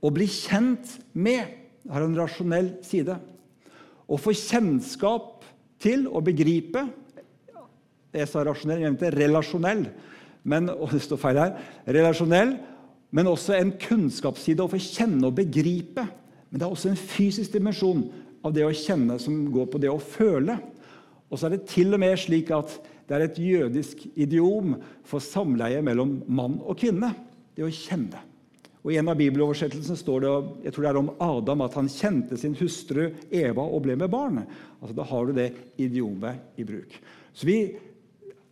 Å 0.00 0.12
bli 0.14 0.28
kjent 0.30 0.94
med. 1.12 1.56
Det 1.82 1.92
har 1.92 2.06
en 2.06 2.16
rasjonell 2.16 2.70
side. 2.86 3.16
Å 4.06 4.18
få 4.20 4.34
kjennskap 4.36 5.44
til 5.80 6.06
å 6.08 6.22
begripe 6.24 6.86
Jeg 8.10 8.26
sa 8.26 8.42
rasjonell, 8.42 8.80
jeg 8.82 8.90
mente 8.90 9.10
relasjonell. 9.14 9.84
Men, 10.42 10.66
og 10.72 10.90
det 10.90 10.98
står 11.04 11.20
feil 11.22 11.38
her. 11.38 11.52
Relasjonell, 11.86 12.56
men 13.10 13.30
også 13.30 13.56
en 13.56 13.72
kunnskapsside 13.80 14.62
å 14.62 14.70
få 14.70 14.78
kjenne 14.82 15.26
og 15.26 15.38
begripe. 15.38 16.04
Men 16.50 16.60
det 16.60 16.66
er 16.66 16.74
også 16.74 16.92
en 16.92 17.00
fysisk 17.00 17.54
dimensjon 17.56 18.04
av 18.46 18.54
det 18.54 18.64
å 18.66 18.74
kjenne 18.74 19.18
som 19.22 19.42
går 19.52 19.66
på 19.72 19.80
det 19.82 19.90
å 19.90 20.00
føle. 20.02 20.56
Og 21.30 21.38
så 21.38 21.48
er 21.48 21.56
det 21.56 21.68
til 21.70 21.94
og 21.94 22.02
med 22.02 22.16
slik 22.18 22.50
at 22.54 22.76
det 23.10 23.16
er 23.16 23.26
et 23.26 23.38
jødisk 23.42 24.04
idiom 24.14 24.76
for 25.06 25.22
samleie 25.22 25.82
mellom 25.82 26.20
mann 26.30 26.60
og 26.62 26.78
kvinne. 26.78 27.12
Det 27.56 27.66
å 27.66 27.72
kjenne. 27.74 28.22
Og 28.80 28.94
I 28.94 29.00
en 29.00 29.10
av 29.12 29.18
bibeloversettelsene 29.18 29.98
står 29.98 30.22
det 30.24 30.30
jeg 30.64 30.74
tror 30.74 30.84
det 30.84 30.90
er 30.92 30.98
om 31.02 31.10
Adam 31.20 31.64
at 31.66 31.74
han 31.76 31.90
kjente 31.92 32.38
sin 32.40 32.54
hustru 32.56 33.10
Eva 33.28 33.66
og 33.66 33.82
ble 33.84 33.96
med 33.98 34.12
barn. 34.12 34.40
Altså, 34.78 34.94
da 34.96 35.04
har 35.10 35.26
du 35.26 35.34
det 35.36 35.50
idiomet 35.82 36.56
i 36.56 36.64
bruk. 36.64 36.94
Så 37.34 37.48
vi, 37.48 37.58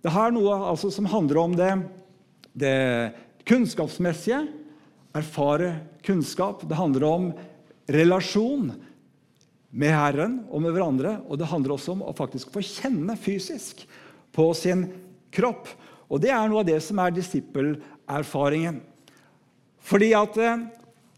Det 0.03 0.13
er 0.13 0.35
noe 0.35 0.59
altså, 0.69 0.91
som 0.95 1.09
handler 1.11 1.41
om 1.41 1.55
det, 1.59 1.73
det 2.55 2.75
kunnskapsmessige. 3.49 4.45
Erfare 5.17 5.73
kunnskap. 6.05 6.63
Det 6.69 6.77
handler 6.79 7.07
om 7.09 7.33
relasjon 7.89 8.71
med 9.71 9.93
Herren 9.93 10.39
og 10.51 10.63
med 10.65 10.75
hverandre. 10.77 11.19
Og 11.29 11.41
det 11.41 11.49
handler 11.51 11.77
også 11.77 11.97
om 11.97 12.05
å 12.05 12.17
faktisk 12.17 12.53
få 12.55 12.63
kjenne 12.65 13.17
fysisk 13.21 13.85
på 14.37 14.51
sin 14.57 14.87
kropp. 15.35 15.69
Og 16.09 16.23
det 16.23 16.33
er 16.33 16.49
noe 16.49 16.63
av 16.63 16.69
det 16.69 16.79
som 16.85 17.01
er 17.03 17.15
disippelerfaringen. 17.17 18.81
Fordi 19.89 20.13
at 20.17 20.37
eh, 20.41 20.65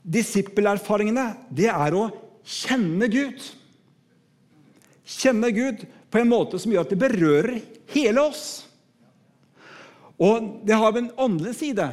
disippelerfaringene, 0.02 1.26
det 1.50 1.70
er 1.72 1.96
å 1.96 2.08
kjenne 2.46 3.10
Gud. 3.10 3.42
Kjenne 5.10 5.50
Gud 5.54 5.84
på 6.10 6.20
en 6.20 6.30
måte 6.30 6.58
som 6.58 6.72
gjør 6.72 6.86
at 6.86 6.92
det 6.94 7.00
berører 7.00 7.56
hele 7.94 8.22
oss. 8.22 8.44
Og 10.20 10.62
det 10.66 10.76
har 10.76 10.96
en 10.98 11.10
åndelig 11.18 11.56
side. 11.62 11.86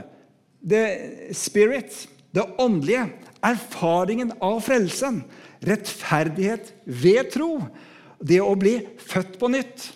Det 0.67 1.36
spirit, 1.38 2.07
det 2.36 2.43
åndelige. 2.59 3.07
Erfaringen 3.45 4.33
av 4.43 4.59
frelsen. 4.65 5.21
Rettferdighet 5.63 6.74
ved 6.83 7.31
tro. 7.33 7.51
Det 8.19 8.41
å 8.43 8.55
bli 8.59 8.79
født 9.00 9.38
på 9.39 9.50
nytt. 9.53 9.91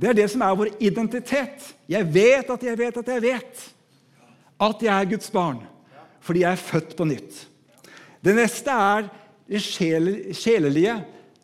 Det 0.00 0.10
er 0.10 0.16
det 0.16 0.30
som 0.32 0.42
er 0.42 0.56
vår 0.56 0.72
identitet. 0.80 1.70
Jeg 1.90 2.08
vet 2.14 2.50
at 2.50 2.64
jeg 2.64 2.78
vet 2.80 2.98
at 3.02 3.12
jeg 3.14 3.24
vet 3.26 3.68
at 4.60 4.82
jeg 4.84 4.92
er 4.92 5.12
Guds 5.14 5.30
barn 5.32 5.60
fordi 6.20 6.42
jeg 6.42 6.52
er 6.52 6.60
født 6.60 6.90
på 6.98 7.06
nytt. 7.08 7.36
Det 8.20 8.34
neste 8.36 8.74
er 8.76 9.06
det 9.48 9.60
sjelelige 10.36 10.98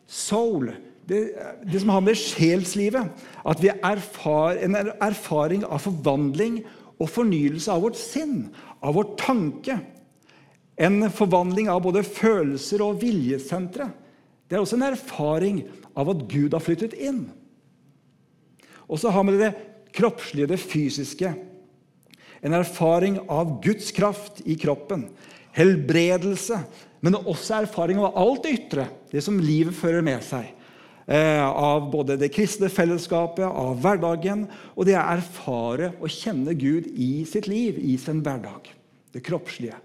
soul. 0.05 0.69
Det, 1.07 1.21
det, 1.63 1.79
som 1.81 1.93
har 1.95 2.03
med 2.03 2.19
sjelslivet 2.19 3.23
At 3.47 3.61
vi 3.63 3.69
erfar 3.71 4.57
en 4.59 4.75
erfaring 4.75 5.61
av 5.63 5.79
forvandling 5.79 6.57
og 6.97 7.11
fornyelse 7.11 7.71
av 7.71 7.83
vårt 7.85 7.99
sinn, 7.99 8.47
av 8.81 8.97
vår 8.97 9.13
tanke. 9.19 9.79
En 10.77 11.01
forvandling 11.13 11.69
av 11.73 11.83
både 11.85 12.05
følelser 12.05 12.83
og 12.85 12.99
viljesentre. 13.01 13.89
Det 14.47 14.57
er 14.57 14.63
også 14.63 14.77
en 14.79 14.89
erfaring 14.89 15.61
av 15.97 16.11
at 16.13 16.25
Gud 16.29 16.55
har 16.55 16.63
flyttet 16.63 16.95
inn. 16.97 17.27
Og 18.87 19.01
så 19.01 19.11
har 19.11 19.25
vi 19.27 19.39
det 19.41 19.53
kroppslige, 19.97 20.49
det 20.53 20.61
fysiske. 20.61 21.33
En 22.45 22.55
erfaring 22.55 23.19
av 23.27 23.57
Guds 23.63 23.89
kraft 23.91 24.43
i 24.45 24.55
kroppen. 24.59 25.07
Helbredelse, 25.57 26.61
men 27.01 27.17
også 27.17 27.61
erfaring 27.63 27.99
av 28.01 28.15
alt 28.17 28.45
ytre, 28.49 28.87
det 29.11 29.23
som 29.25 29.41
livet 29.41 29.75
fører 29.77 30.05
med 30.05 30.21
seg. 30.25 30.53
Eh, 31.07 31.49
av 31.49 31.85
både 31.91 32.17
det 32.19 32.27
kristne 32.35 32.67
fellesskapet, 32.67 33.45
av 33.47 33.77
hverdagen, 33.79 34.41
og 34.75 34.89
det 34.89 34.97
å 34.99 35.05
erfare 35.05 35.93
og 36.01 36.11
kjenne 36.11 36.51
Gud 36.59 36.89
i 36.99 37.23
sitt 37.23 37.47
liv, 37.47 37.77
i 37.79 37.95
sin 38.01 38.19
hverdag. 38.25 38.67
Det 39.15 39.23
kroppslige. 39.23 39.77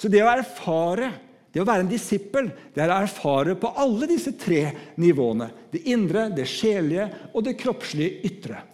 Så 0.00 0.08
det 0.08 0.22
å 0.24 0.30
erfare, 0.32 1.10
det 1.52 1.60
å 1.60 1.68
være 1.68 1.84
en 1.84 1.92
disippel, 1.92 2.48
det 2.72 2.86
er 2.86 2.94
å 2.94 3.02
erfare 3.04 3.58
på 3.60 3.74
alle 3.84 4.08
disse 4.08 4.32
tre 4.40 4.62
nivåene. 4.96 5.50
Det 5.72 5.84
indre, 5.92 6.30
det 6.32 6.48
sjelige 6.48 7.10
og 7.34 7.44
det 7.44 7.58
kroppslige 7.60 8.24
ytre. 8.24 8.64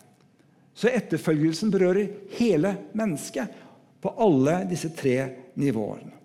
Så 0.78 0.86
etterfølgelsen 0.86 1.74
berører 1.74 2.14
hele 2.38 2.76
mennesket 2.94 3.58
på 4.02 4.14
alle 4.22 4.60
disse 4.70 4.94
tre 4.94 5.18
nivåene. 5.58 6.21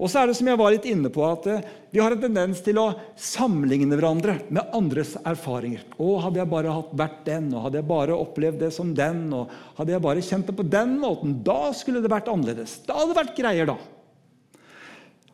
Og 0.00 0.08
så 0.08 0.22
er 0.22 0.30
det 0.30 0.36
som 0.38 0.48
jeg 0.48 0.56
var 0.56 0.72
litt 0.72 0.86
inne 0.88 1.10
på, 1.12 1.20
at 1.28 1.46
eh, 1.52 1.64
Vi 1.92 2.00
har 2.00 2.14
en 2.14 2.22
tendens 2.22 2.62
til 2.64 2.78
å 2.80 2.86
sammenligne 3.20 3.98
hverandre 3.98 4.38
med 4.48 4.72
andres 4.76 5.12
erfaringer. 5.20 5.82
Å, 5.98 6.08
Hadde 6.24 6.40
jeg 6.40 6.50
bare 6.52 6.74
hatt 6.74 6.92
vært 6.96 7.22
den, 7.26 7.50
og 7.52 7.66
hadde 7.66 7.80
jeg 7.82 7.90
bare 7.90 8.16
opplevd 8.16 8.60
det 8.64 8.72
som 8.74 8.94
den, 8.96 9.24
og 9.36 9.52
hadde 9.76 9.96
jeg 9.96 10.04
bare 10.06 10.24
kjent 10.24 10.48
det 10.48 10.56
på 10.56 10.68
den 10.72 10.96
måten, 11.02 11.38
da 11.44 11.74
skulle 11.76 12.00
det 12.00 12.12
vært 12.12 12.30
annerledes. 12.32 12.78
Da 12.86 12.96
hadde 12.96 13.12
det 13.12 13.20
vært 13.20 13.36
greier, 13.36 13.72
da. 13.74 13.76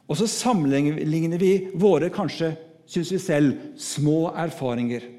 Og 0.07 0.19
så 0.19 0.27
sammenligner 0.31 1.39
vi 1.43 1.53
våre 1.79 2.11
kanskje, 2.15 2.55
syns 2.91 3.13
vi 3.15 3.21
selv, 3.23 3.69
små 3.79 4.33
erfaringer 4.39 5.13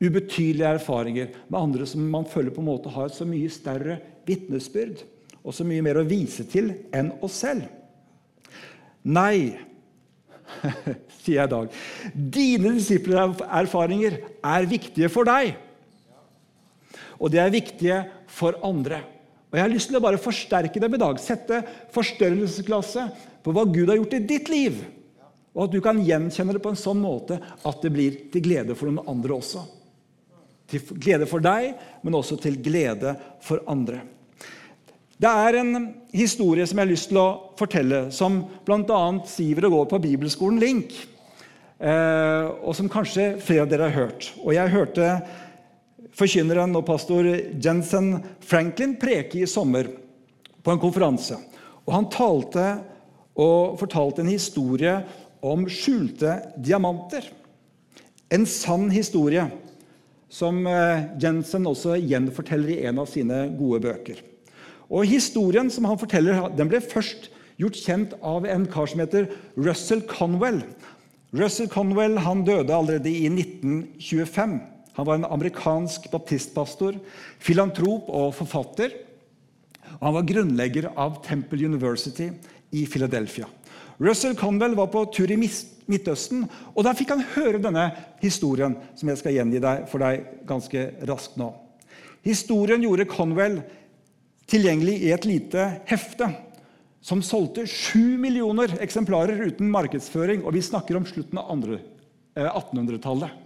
ubetydelige 0.00 0.74
erfaringer 0.78 1.32
med 1.48 1.60
andre 1.60 1.86
som 1.86 2.04
man 2.10 2.26
føler 2.28 2.54
på 2.54 2.62
en 2.62 2.70
måte 2.70 2.92
har 2.94 3.08
et 3.08 3.16
så 3.16 3.26
mye 3.26 3.50
større 3.50 3.98
vitnesbyrd 4.28 5.02
og 5.42 5.54
så 5.54 5.66
mye 5.66 5.82
mer 5.84 5.98
å 5.98 6.06
vise 6.06 6.46
til 6.50 6.70
enn 6.94 7.10
oss 7.24 7.40
selv. 7.42 7.66
Nei, 9.06 9.54
sier 11.20 11.38
jeg 11.38 11.46
i 11.46 11.52
dag. 11.52 11.78
Dine 12.14 12.74
disiplererfaringer 12.78 14.18
er 14.40 14.68
viktige 14.70 15.10
for 15.12 15.28
deg. 15.28 15.54
Og 17.18 17.32
de 17.32 17.40
er 17.42 17.54
viktige 17.54 18.02
for 18.30 18.58
andre. 18.64 19.02
Og 19.48 19.56
Jeg 19.56 19.64
har 19.64 19.72
lyst 19.72 19.90
til 19.90 19.98
å 19.98 20.04
bare 20.04 20.20
forsterke 20.20 20.80
dem 20.80 20.94
i 20.94 21.00
dag. 21.00 21.18
Sette 21.22 21.62
forstørrelsesklasse 21.94 23.06
på 23.44 23.54
hva 23.54 23.64
Gud 23.64 23.88
har 23.88 23.98
gjort 23.98 24.18
i 24.18 24.26
ditt 24.28 24.50
liv. 24.52 24.82
Og 25.56 25.64
at 25.66 25.74
du 25.74 25.80
kan 25.82 26.02
gjenkjenne 26.04 26.54
det 26.54 26.62
på 26.62 26.70
en 26.70 26.78
sånn 26.78 27.00
måte 27.00 27.40
at 27.40 27.82
det 27.82 27.90
blir 27.94 28.20
til 28.32 28.44
glede 28.44 28.76
for 28.78 28.90
noen 28.90 29.08
andre 29.10 29.38
også. 29.38 29.64
Til 30.68 30.84
glede 31.00 31.26
for 31.26 31.42
deg, 31.42 31.72
men 32.04 32.18
også 32.18 32.36
til 32.42 32.58
glede 32.62 33.16
for 33.42 33.64
andre. 33.70 34.02
Det 35.18 35.26
er 35.26 35.56
en 35.58 35.78
historie 36.14 36.62
som 36.62 36.78
jeg 36.78 36.86
har 36.86 36.92
lyst 36.92 37.08
til 37.10 37.18
å 37.18 37.28
fortelle, 37.58 38.04
som 38.14 38.44
bl.a. 38.62 38.98
siver 39.26 39.66
og 39.66 39.74
går 39.74 39.88
på 39.90 39.98
bibelskolen 40.04 40.60
Link. 40.62 40.94
Eh, 41.78 42.46
og 42.62 42.70
som 42.78 42.90
kanskje 42.90 43.32
flere 43.42 43.64
av 43.64 43.72
dere 43.72 43.88
har 43.88 43.96
hørt. 44.06 44.28
Og 44.44 44.54
jeg 44.54 44.70
hørte 44.70 45.08
forkynneren 46.18 46.74
og 46.78 46.86
pastor 46.86 47.26
Jensen 47.34 48.12
Franklin 48.46 48.94
preke 48.98 49.42
i 49.42 49.50
sommer 49.50 49.90
på 50.62 50.74
en 50.74 50.82
konferanse. 50.82 51.40
Og 51.82 51.96
Han 51.96 52.08
talte 52.14 52.68
og 53.34 53.74
fortalte 53.82 54.22
en 54.22 54.30
historie 54.30 55.00
om 55.42 55.66
skjulte 55.66 56.38
diamanter. 56.62 57.26
En 58.30 58.46
sann 58.46 58.86
historie 58.94 59.50
som 60.30 60.62
eh, 60.62 61.10
Jensen 61.18 61.66
også 61.66 61.98
gjenforteller 61.98 62.76
i 62.76 62.82
en 62.86 63.02
av 63.02 63.10
sine 63.10 63.48
gode 63.58 63.82
bøker. 63.82 64.28
Og 64.88 65.08
Historien 65.08 65.68
som 65.72 65.86
han 65.88 66.00
forteller, 66.00 66.48
den 66.56 66.70
ble 66.70 66.80
først 66.80 67.28
gjort 67.60 67.80
kjent 67.82 68.14
av 68.24 68.46
en 68.48 68.64
kar 68.70 68.88
som 68.88 69.02
heter 69.02 69.28
Russell 69.58 70.04
Conwell. 70.08 70.62
Russell 71.36 71.68
Conwell 71.68 72.16
han 72.24 72.44
døde 72.46 72.72
allerede 72.72 73.10
i 73.10 73.28
1925. 73.28 74.56
Han 74.98 75.06
var 75.06 75.18
en 75.18 75.28
amerikansk 75.28 76.08
baptistpastor, 76.10 76.96
filantrop 77.38 78.08
og 78.08 78.32
forfatter. 78.38 78.96
Og 79.98 80.06
han 80.06 80.16
var 80.16 80.28
grunnlegger 80.30 80.90
av 80.96 81.20
Temple 81.26 81.68
University 81.68 82.30
i 82.72 82.86
Philadelphia. 82.88 83.46
Russell 83.98 84.36
Conwell 84.38 84.76
var 84.78 84.90
på 84.92 85.04
tur 85.12 85.30
i 85.30 85.38
Midtøsten, 85.38 86.44
og 86.74 86.84
der 86.86 86.96
fikk 86.96 87.12
han 87.14 87.24
høre 87.34 87.60
denne 87.62 87.88
historien, 88.22 88.76
som 88.94 89.10
jeg 89.10 89.20
skal 89.20 89.34
gjengi 89.34 89.62
deg 89.62 89.88
for 89.90 90.04
deg 90.04 90.26
ganske 90.46 90.84
raskt 91.08 91.38
nå. 91.40 91.50
Historien 92.26 92.82
gjorde 92.84 93.08
Conwell 93.10 93.60
tilgjengelig 94.48 94.96
i 95.04 95.12
et 95.14 95.26
lite 95.28 95.64
hefte 95.88 96.30
som 97.04 97.22
solgte 97.24 97.66
sju 97.68 98.18
millioner 98.20 98.72
eksemplarer 98.82 99.40
uten 99.48 99.70
markedsføring. 99.72 100.42
Og 100.44 100.56
vi 100.56 100.64
snakker 100.64 100.98
om 100.98 101.06
slutten 101.08 101.40
av 101.40 101.52
1800-tallet. 101.52 103.30
Eh, 103.30 103.44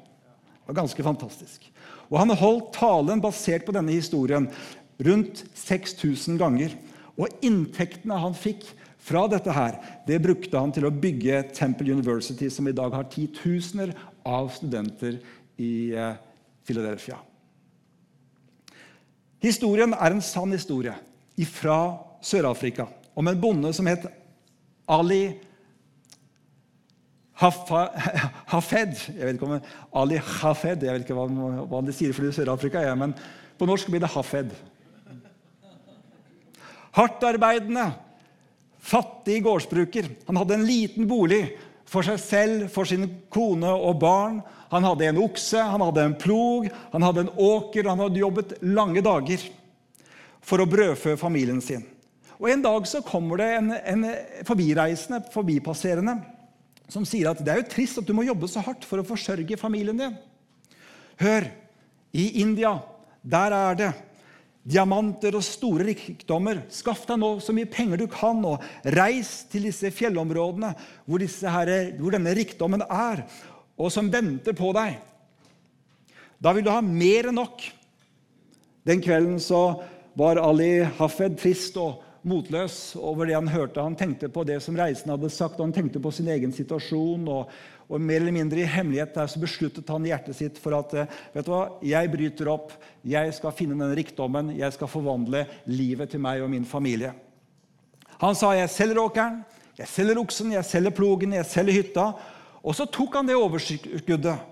det 0.62 0.71
var 0.71 0.80
ganske 0.82 1.04
fantastisk. 1.04 1.66
Og 2.11 2.18
Han 2.21 2.37
holdt 2.37 2.73
talen 2.76 3.23
basert 3.23 3.66
på 3.66 3.75
denne 3.75 3.94
historien 3.94 4.49
rundt 5.02 5.44
6000 5.59 6.38
ganger. 6.40 6.75
Og 7.18 7.28
inntektene 7.44 8.18
han 8.21 8.37
fikk 8.37 8.64
fra 9.02 9.25
dette 9.26 9.50
her, 9.50 9.80
det 10.06 10.21
brukte 10.23 10.61
han 10.61 10.71
til 10.73 10.87
å 10.87 10.94
bygge 10.94 11.40
Temple 11.56 11.90
University, 11.90 12.47
som 12.47 12.68
i 12.71 12.76
dag 12.76 12.94
har 12.94 13.09
titusener 13.11 13.90
av 14.23 14.52
studenter 14.54 15.18
i 15.59 15.90
eh, 15.90 16.14
Philadelphia. 16.62 17.18
Historien 19.42 19.94
er 19.96 20.14
en 20.14 20.22
sann 20.22 20.52
historie 20.54 20.94
fra 21.50 21.78
Sør-Afrika 22.22 22.87
om 23.18 23.28
en 23.28 23.40
bonde 23.40 23.72
som 23.75 23.88
het 23.90 24.04
Ali 24.90 25.25
Hafed. 27.42 28.92
Jeg 29.08 29.25
vet 29.25 29.34
ikke 29.34 29.49
om 29.49 29.56
Ali 29.99 30.20
Hafed, 30.22 30.84
jeg 30.84 30.94
vet 30.94 31.02
ikke 31.02 31.16
hva, 31.16 31.26
hva 31.66 31.80
de 31.82 31.94
sier 31.96 32.14
for 32.14 32.28
det 32.28 32.37
Sør-Afrika, 32.37 32.84
men 32.94 33.16
på 33.58 33.66
norsk 33.66 33.90
blir 33.90 34.04
det 34.04 34.12
Hafed. 34.12 34.52
Hardtarbeidende, 36.92 37.88
fattig 38.78 39.40
gårdsbruker. 39.42 40.11
Han 40.28 40.38
hadde 40.38 40.58
en 40.58 40.66
liten 40.68 41.08
bolig 41.11 41.46
for 41.92 42.06
seg 42.06 42.20
selv, 42.20 42.68
for 42.72 42.88
sin 42.88 43.04
kone 43.32 43.68
og 43.68 43.99
barn. 44.00 44.40
Han 44.72 44.87
hadde 44.88 45.11
en 45.11 45.20
okse, 45.20 45.61
han 45.61 45.84
hadde 45.84 46.06
en 46.08 46.16
plog, 46.16 46.68
han 46.94 47.04
hadde 47.04 47.26
en 47.26 47.32
åker. 47.37 47.88
Han 47.90 48.00
hadde 48.00 48.22
jobbet 48.22 48.54
lange 48.64 49.04
dager 49.04 49.44
for 50.42 50.62
å 50.62 50.68
brødfø 50.68 51.18
familien 51.20 51.61
sin. 51.62 51.84
Og 52.40 52.49
En 52.50 52.62
dag 52.64 52.87
så 52.90 53.02
kommer 53.06 53.38
det 53.38 53.50
en, 53.54 53.70
en 53.70 54.06
forbireisende, 54.49 55.20
forbipasserende, 55.30 56.16
som 56.90 57.04
sier 57.06 57.30
at 57.30 57.42
det 57.44 57.52
er 57.52 57.61
jo 57.61 57.68
trist 57.70 58.00
at 58.00 58.08
du 58.08 58.16
må 58.16 58.25
jobbe 58.26 58.49
så 58.50 58.64
hardt 58.64 58.87
for 58.88 58.99
å 58.99 59.06
forsørge 59.06 59.61
familien 59.61 60.00
din. 60.00 60.16
Hør, 61.22 61.46
i 62.12 62.42
India, 62.42 62.75
der 63.22 63.54
er 63.56 63.78
det 63.78 63.92
diamanter 64.62 65.35
og 65.35 65.45
store 65.45 65.87
rikdommer. 65.88 66.62
Skaff 66.73 67.04
deg 67.09 67.19
nå 67.21 67.35
så 67.42 67.54
mye 67.54 67.71
penger 67.71 68.02
du 68.02 68.07
kan, 68.11 68.42
og 68.47 68.62
reis 68.95 69.42
til 69.50 69.66
disse 69.69 69.90
fjellområdene 69.95 70.73
hvor, 71.04 71.23
disse 71.23 71.50
her, 71.50 71.73
hvor 71.99 72.14
denne 72.14 72.35
rikdommen 72.37 72.85
er, 72.87 73.25
og 73.78 73.90
som 73.92 74.11
venter 74.12 74.54
på 74.57 74.71
deg. 74.76 75.00
Da 76.42 76.54
vil 76.54 76.66
du 76.66 76.73
ha 76.75 76.83
mer 76.83 77.31
enn 77.31 77.38
nok. 77.38 77.62
Den 78.87 79.02
kvelden 79.02 79.38
så 79.42 79.83
var 80.19 80.40
Ali 80.42 80.83
Hafed 80.99 81.38
trist 81.40 81.76
og 81.81 82.02
motløs 82.26 82.95
over 82.99 83.26
det 83.26 83.37
han 83.37 83.50
hørte. 83.50 83.83
Han 83.83 83.99
tenkte 83.99 84.31
på 84.31 84.45
det 84.47 84.61
som 84.62 84.76
reisen 84.78 85.11
hadde 85.11 85.31
sagt, 85.31 85.59
og 85.59 85.69
han 85.69 85.75
tenkte 85.75 86.02
på 86.02 86.11
sin 86.14 86.31
egen 86.31 86.54
situasjon. 86.54 87.28
og 87.31 87.50
og 87.92 88.00
mer 88.00 88.22
eller 88.22 88.32
mindre 88.32 88.62
i 88.62 88.68
hemmelighet 88.68 89.12
der 89.14 89.28
så 89.28 89.40
besluttet 89.42 89.90
han 89.92 90.06
i 90.06 90.12
hjertet 90.12 90.38
sitt 90.38 90.61
for 90.61 90.78
at 90.78 90.94
eh, 90.96 91.18
vet 91.34 91.44
du 91.44 91.50
hva, 91.52 91.64
jeg 91.84 92.12
bryter 92.12 92.49
opp, 92.49 92.72
jeg 93.04 93.34
skal 93.37 93.52
finne 93.56 93.76
den 93.76 93.92
rikdommen, 93.99 94.54
jeg 94.56 94.72
skal 94.72 94.88
forvandle 94.88 95.44
livet 95.68 96.14
til 96.14 96.22
meg 96.25 96.40
og 96.40 96.49
min 96.52 96.64
familie. 96.68 97.12
Han 98.22 98.38
sa 98.38 98.54
jeg 98.56 98.70
selger 98.72 99.02
åkeren, 99.02 99.42
jeg 99.76 99.90
selger 99.90 100.20
oksen, 100.22 100.54
jeg 100.54 100.68
selger 100.68 100.94
plogen, 100.94 101.37
jeg 101.37 101.49
selger 101.49 101.78
hytta. 101.80 102.06
Og 102.62 102.76
så 102.78 102.87
tok 102.87 103.18
han 103.18 103.28
det 103.28 103.37
overskuddet. 103.37 104.49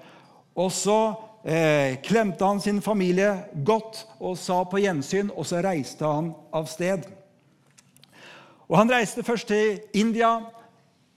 Og 0.58 0.72
så 0.74 0.98
eh, 1.44 1.96
klemte 2.04 2.44
han 2.44 2.60
sin 2.60 2.80
familie 2.82 3.30
godt 3.64 4.02
og 4.18 4.36
sa 4.40 4.62
på 4.66 4.82
gjensyn, 4.82 5.30
og 5.32 5.46
så 5.46 5.62
reiste 5.64 6.08
han 6.08 6.32
av 6.52 6.68
sted. 6.72 7.06
Og 8.70 8.76
Han 8.78 8.90
reiste 8.90 9.24
først 9.26 9.48
til 9.50 9.80
India. 9.98 10.36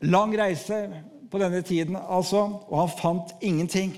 Lang 0.01 0.33
reise, 0.37 0.87
på 1.33 1.41
denne 1.41 1.63
tiden, 1.65 1.97
altså, 1.97 2.45
og 2.69 2.75
han 2.77 2.97
fant 2.99 3.31
ingenting. 3.41 3.95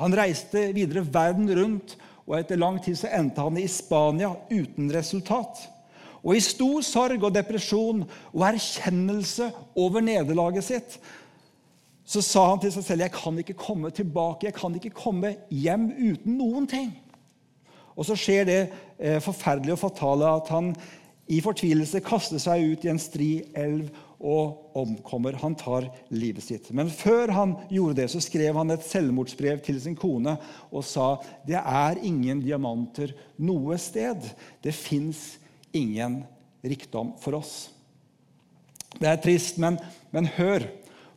Han 0.00 0.14
reiste 0.16 0.70
videre 0.72 1.04
verden 1.04 1.50
rundt, 1.52 1.98
og 2.24 2.38
etter 2.38 2.60
lang 2.60 2.78
tid 2.84 2.96
så 2.96 3.10
endte 3.12 3.44
han 3.44 3.58
i 3.60 3.66
Spania 3.68 4.30
uten 4.48 4.88
resultat. 4.94 5.60
Og 6.24 6.36
i 6.36 6.44
stor 6.44 6.82
sorg 6.84 7.22
og 7.24 7.34
depresjon 7.36 8.02
og 8.32 8.44
erkjennelse 8.48 9.50
over 9.78 10.04
nederlaget 10.04 10.66
sitt 10.66 10.98
så 12.08 12.22
sa 12.24 12.46
han 12.48 12.60
til 12.62 12.72
seg 12.72 12.86
selv 12.86 13.04
jeg 13.04 13.12
kan 13.12 13.38
ikke 13.42 13.58
komme 13.60 13.90
tilbake, 13.92 14.46
jeg 14.48 14.56
kan 14.56 14.76
ikke 14.78 14.94
komme 14.96 15.34
hjem 15.52 15.90
uten 15.92 16.38
noen 16.40 16.64
ting. 16.68 16.88
Og 17.98 18.06
så 18.08 18.16
skjer 18.16 18.46
det 18.48 18.60
eh, 18.96 19.18
forferdelige 19.20 19.76
og 19.76 19.82
fatale 19.82 20.30
at 20.38 20.48
han 20.54 20.70
i 21.28 21.42
fortvilelse 21.44 22.00
kaster 22.06 22.40
seg 22.40 22.64
ut 22.64 22.86
i 22.86 22.92
en 22.94 23.02
stri 23.02 23.32
elv 23.52 23.90
og 24.18 24.74
omkommer. 24.78 25.38
Han 25.38 25.54
tar 25.58 25.86
livet 26.10 26.44
sitt. 26.44 26.70
Men 26.74 26.90
før 26.90 27.30
han 27.34 27.54
gjorde 27.70 28.00
det, 28.00 28.08
så 28.10 28.22
skrev 28.22 28.56
han 28.58 28.74
et 28.74 28.86
selvmordsbrev 28.86 29.62
til 29.64 29.78
sin 29.82 29.96
kone 29.98 30.34
og 30.70 30.84
sa 30.86 31.14
det 31.46 31.60
er 31.60 32.00
ingen 32.06 32.42
diamanter 32.42 33.14
noe 33.38 33.78
sted. 33.78 34.26
Det 34.62 34.74
fins 34.74 35.38
ingen 35.76 36.22
rikdom 36.66 37.14
for 37.22 37.38
oss. 37.38 37.68
Det 38.98 39.06
er 39.06 39.22
trist, 39.22 39.60
men, 39.62 39.78
men 40.10 40.26
hør. 40.38 40.66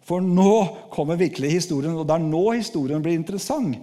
For 0.06 0.22
nå 0.22 0.90
kommer 0.94 1.18
virkelig 1.18 1.56
historien, 1.56 1.96
og 1.96 2.08
det 2.10 2.18
er 2.18 2.26
nå 2.26 2.46
historien 2.54 3.02
blir 3.02 3.18
interessant. 3.18 3.80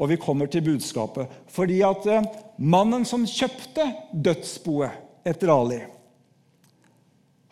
Og 0.00 0.08
vi 0.10 0.18
kommer 0.18 0.48
til 0.48 0.64
budskapet. 0.64 1.28
Fordi 1.52 1.82
at 1.84 2.06
eh, 2.08 2.28
mannen 2.56 3.04
som 3.06 3.26
kjøpte 3.28 3.84
dødsboet 4.16 5.28
etter 5.28 5.52
Ali 5.52 5.82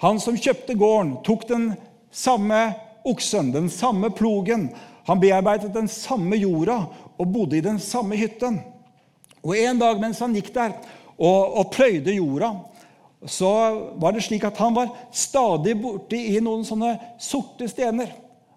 han 0.02 0.20
som 0.22 0.38
kjøpte 0.38 0.76
gården, 0.78 1.16
tok 1.26 1.48
den 1.48 1.72
samme 2.14 2.60
oksen, 3.08 3.52
den 3.54 3.70
samme 3.72 4.10
plogen. 4.14 4.68
Han 5.08 5.20
bearbeidet 5.20 5.72
den 5.74 5.88
samme 5.90 6.38
jorda 6.38 6.84
og 7.18 7.32
bodde 7.32 7.58
i 7.58 7.64
den 7.64 7.80
samme 7.82 8.18
hytten. 8.18 8.60
Og 9.42 9.56
En 9.56 9.78
dag 9.80 10.00
mens 10.00 10.20
han 10.22 10.34
gikk 10.36 10.52
der 10.54 10.74
og, 11.18 11.58
og 11.58 11.70
pløyde 11.74 12.14
jorda, 12.14 12.52
så 13.26 13.50
var 13.98 14.14
det 14.14 14.22
slik 14.22 14.44
at 14.46 14.58
han 14.62 14.76
var 14.76 14.92
stadig 15.10 15.74
borti 15.80 16.20
i 16.36 16.42
noen 16.44 16.62
sånne 16.66 16.94
sorte 17.18 17.66
stener. 17.70 18.12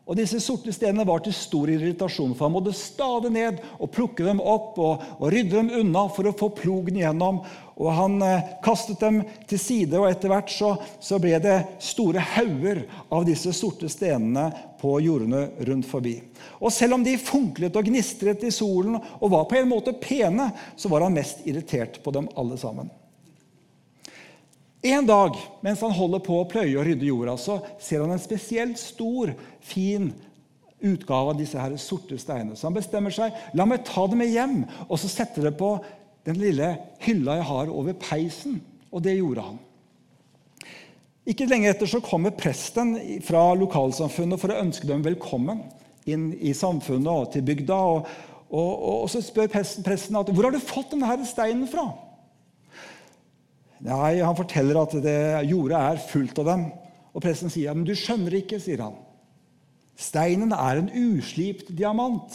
Og 0.05 0.17
Disse 0.17 0.41
sorte 0.43 0.73
stenene 0.75 1.05
var 1.07 1.21
til 1.23 1.33
stor 1.33 1.69
irritasjon, 1.71 2.33
for 2.35 2.47
han 2.47 2.53
måtte 2.53 2.73
stadig 2.75 3.31
ned 3.33 3.61
og 3.77 3.91
plukke 3.93 4.25
dem 4.25 4.41
opp 4.43 4.77
og, 4.81 5.03
og 5.21 5.29
rydde 5.31 5.55
dem 5.55 5.69
unna 5.81 6.07
for 6.11 6.27
å 6.27 6.35
få 6.37 6.49
plogen 6.57 6.97
igjennom. 6.99 7.39
Og 7.81 7.89
Han 7.97 8.21
eh, 8.21 8.49
kastet 8.61 9.01
dem 9.01 9.21
til 9.49 9.59
side, 9.59 9.97
og 9.97 10.05
etter 10.11 10.29
hvert 10.29 10.53
så, 10.53 10.75
så 11.01 11.17
ble 11.21 11.39
det 11.41 11.57
store 11.81 12.21
hauger 12.35 12.83
av 13.09 13.25
disse 13.25 13.53
sorte 13.57 13.89
stenene 13.89 14.51
på 14.81 14.99
jordene 15.01 15.47
rundt 15.65 15.89
forbi. 15.89 16.19
Og 16.61 16.73
Selv 16.73 16.99
om 16.99 17.05
de 17.05 17.17
funklet 17.17 17.75
og 17.77 17.89
gnistret 17.89 18.45
i 18.45 18.53
solen 18.53 18.99
og 19.01 19.29
var 19.33 19.47
på 19.49 19.57
en 19.57 19.69
måte 19.71 19.95
pene, 19.97 20.51
så 20.77 20.91
var 20.93 21.07
han 21.07 21.17
mest 21.17 21.41
irritert 21.49 22.01
på 22.05 22.13
dem 22.13 22.29
alle 22.37 22.59
sammen. 22.61 22.91
En 24.81 25.05
dag 25.05 25.37
mens 25.61 25.81
han 25.85 25.93
holder 25.93 26.21
på 26.25 26.39
å 26.39 26.49
pløye 26.49 26.73
og 26.77 26.85
rydde 26.87 27.05
jorda, 27.05 27.35
så 27.37 27.59
ser 27.81 28.01
han 28.01 28.13
en 28.13 28.21
spesielt 28.21 28.81
stor, 28.81 29.33
fin 29.61 30.09
utgave 30.81 31.33
av 31.33 31.37
disse 31.37 31.57
her 31.61 31.75
sorte 31.77 32.17
steinene. 32.17 32.57
Så 32.57 32.65
han 32.65 32.77
bestemmer 32.77 33.13
seg 33.13 33.35
la 33.57 33.67
meg 33.69 33.85
ta 33.85 34.07
det 34.09 34.17
med 34.17 34.31
hjem 34.33 34.63
og 34.87 34.97
så 34.97 35.09
sette 35.11 35.43
det 35.45 35.53
på 35.59 35.75
den 36.27 36.39
lille 36.41 36.75
hylla 37.01 37.39
jeg 37.39 37.49
har 37.49 37.71
over 37.73 37.97
peisen. 37.97 38.59
Og 38.91 39.03
det 39.05 39.17
gjorde 39.17 39.45
han. 39.45 39.59
Ikke 41.31 41.47
lenge 41.47 41.69
etter 41.69 41.89
så 41.89 42.01
kommer 42.03 42.33
presten 42.33 42.95
fra 43.25 43.51
lokalsamfunnet 43.57 44.41
for 44.41 44.51
å 44.51 44.61
ønske 44.63 44.89
dem 44.89 45.03
velkommen 45.05 45.61
inn 46.09 46.31
i 46.33 46.53
samfunnet 46.57 47.11
og 47.11 47.33
til 47.35 47.45
bygda. 47.45 47.77
Og, 47.77 48.07
og, 48.49 48.71
og 49.03 49.09
så 49.13 49.21
spør 49.23 49.51
presten 49.51 50.17
at, 50.17 50.31
hvor 50.33 50.47
har 50.47 50.55
du 50.55 50.61
fått 50.63 50.95
denne 50.95 51.29
steinen 51.29 51.69
fra. 51.69 51.85
Nei, 53.81 54.19
Han 54.21 54.37
forteller 54.37 54.81
at 54.81 54.97
det, 55.01 55.19
jordet 55.49 55.77
er 55.77 56.03
fullt 56.09 56.41
av 56.41 56.51
dem. 56.51 56.67
Og 57.11 57.23
Presten 57.23 57.51
sier 57.51 57.75
men 57.75 57.87
du 57.87 57.95
skjønner 57.97 58.37
ikke, 58.41 58.59
sier 58.61 58.83
han. 58.85 58.97
Steinen 59.99 60.53
er 60.55 60.79
en 60.79 60.89
uslipt 60.89 61.69
diamant. 61.77 62.33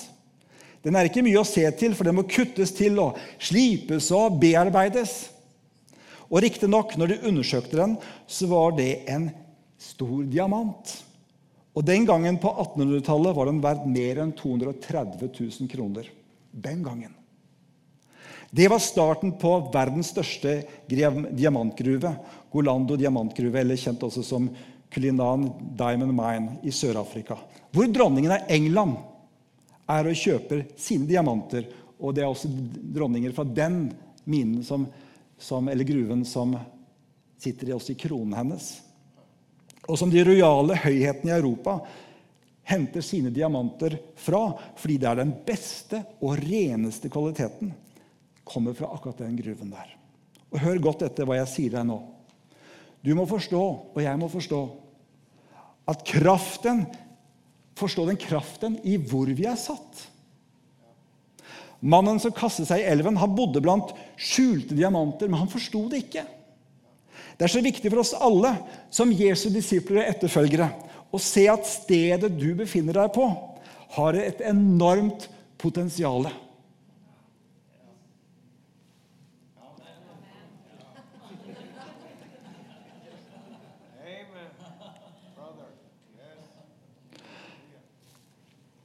Den 0.84 0.98
er 0.98 1.08
ikke 1.08 1.24
mye 1.26 1.40
å 1.40 1.48
se 1.48 1.64
til, 1.78 1.94
for 1.96 2.06
den 2.06 2.18
må 2.18 2.26
kuttes 2.28 2.74
til 2.76 2.98
og 3.02 3.18
slipes 3.42 4.10
og 4.14 4.38
bearbeides. 4.42 5.16
Og 6.26 6.42
Riktignok, 6.42 6.96
når 6.98 7.12
de 7.12 7.22
undersøkte 7.30 7.78
den, 7.78 7.96
så 8.26 8.48
var 8.50 8.74
det 8.78 9.04
en 9.10 9.28
stor 9.78 10.24
diamant. 10.26 10.96
Og 11.76 11.84
Den 11.84 12.06
gangen 12.08 12.38
på 12.40 12.50
1800-tallet 12.50 13.36
var 13.36 13.50
den 13.50 13.60
verdt 13.62 13.84
mer 13.90 14.22
enn 14.22 14.32
230 14.36 15.28
000 15.28 15.70
kroner. 15.70 16.08
Den 16.50 16.82
gangen. 16.82 17.12
Det 18.50 18.68
var 18.72 18.80
starten 18.80 19.34
på 19.36 19.50
verdens 19.74 20.14
største 20.14 20.62
diamantgruve, 20.88 22.14
Golando 22.52 22.96
diamantgruve, 22.96 23.60
eller 23.60 23.76
kjent 23.76 24.06
også 24.06 24.22
som 24.24 24.46
Kulinan 24.92 25.50
Diamond 25.76 26.14
Mine 26.16 26.56
i 26.64 26.72
Sør-Afrika. 26.72 27.36
Hvor 27.74 27.90
dronningen 27.92 28.32
av 28.32 28.48
England 28.48 28.96
er 29.86 30.08
og 30.10 30.18
kjøper 30.18 30.64
sine 30.80 31.08
diamanter. 31.08 31.66
Og 31.98 32.14
det 32.14 32.24
er 32.24 32.30
også 32.30 32.50
dronninger 32.50 33.34
fra 33.36 33.46
den 33.46 33.86
minen 34.26 34.64
som, 34.66 34.86
som, 35.38 35.68
eller 35.68 35.86
gruven 35.86 36.24
som 36.28 36.56
sitter 37.40 37.74
også 37.76 37.94
i 37.94 38.00
kronen 38.00 38.34
hennes. 38.36 38.68
Og 39.86 39.98
som 40.00 40.10
de 40.10 40.24
rojale 40.26 40.78
høyhetene 40.82 41.32
i 41.32 41.36
Europa 41.38 41.78
henter 42.66 43.04
sine 43.04 43.30
diamanter 43.30 43.94
fra 44.18 44.48
fordi 44.76 44.96
det 44.98 45.10
er 45.10 45.20
den 45.20 45.34
beste 45.46 46.02
og 46.18 46.40
reneste 46.42 47.10
kvaliteten 47.12 47.70
kommer 48.46 48.74
fra 48.78 48.90
akkurat 48.94 49.22
den 49.22 49.38
gruven 49.38 49.70
der. 49.70 49.92
Og 50.50 50.60
Hør 50.62 50.82
godt 50.82 51.04
etter 51.06 51.26
hva 51.26 51.38
jeg 51.40 51.50
sier 51.52 51.76
deg 51.78 51.86
nå. 51.88 52.00
Du 53.02 53.12
må 53.14 53.26
forstå, 53.30 53.62
og 53.94 53.98
jeg 54.02 54.18
må 54.18 54.28
forstå, 54.30 54.60
at 55.86 56.02
kraften 56.06 56.84
forstå 57.76 58.06
den 58.08 58.20
kraften 58.20 58.78
i 58.84 58.96
hvor 58.96 59.28
vi 59.28 59.46
er 59.48 59.58
satt. 59.60 60.06
Mannen 61.84 62.18
som 62.22 62.32
kastet 62.34 62.70
seg 62.70 62.82
i 62.82 62.88
elven, 62.88 63.18
han 63.20 63.34
bodde 63.36 63.60
blant 63.62 63.92
skjulte 64.16 64.74
diamanter, 64.74 65.28
men 65.28 65.42
han 65.42 65.52
forsto 65.52 65.84
det 65.92 66.06
ikke. 66.06 66.24
Det 67.36 67.44
er 67.44 67.52
så 67.52 67.60
viktig 67.60 67.92
for 67.92 68.00
oss 68.00 68.14
alle 68.16 68.54
som 68.94 69.12
Jesu 69.12 69.50
disipler 69.52 70.00
og 70.00 70.08
etterfølgere 70.08 70.70
å 71.12 71.20
se 71.20 71.44
at 71.52 71.68
stedet 71.68 72.32
du 72.32 72.48
befinner 72.56 72.96
deg 72.96 73.12
på, 73.14 73.28
har 73.96 74.16
et 74.18 74.40
enormt 74.48 75.28
potensial. 75.60 76.26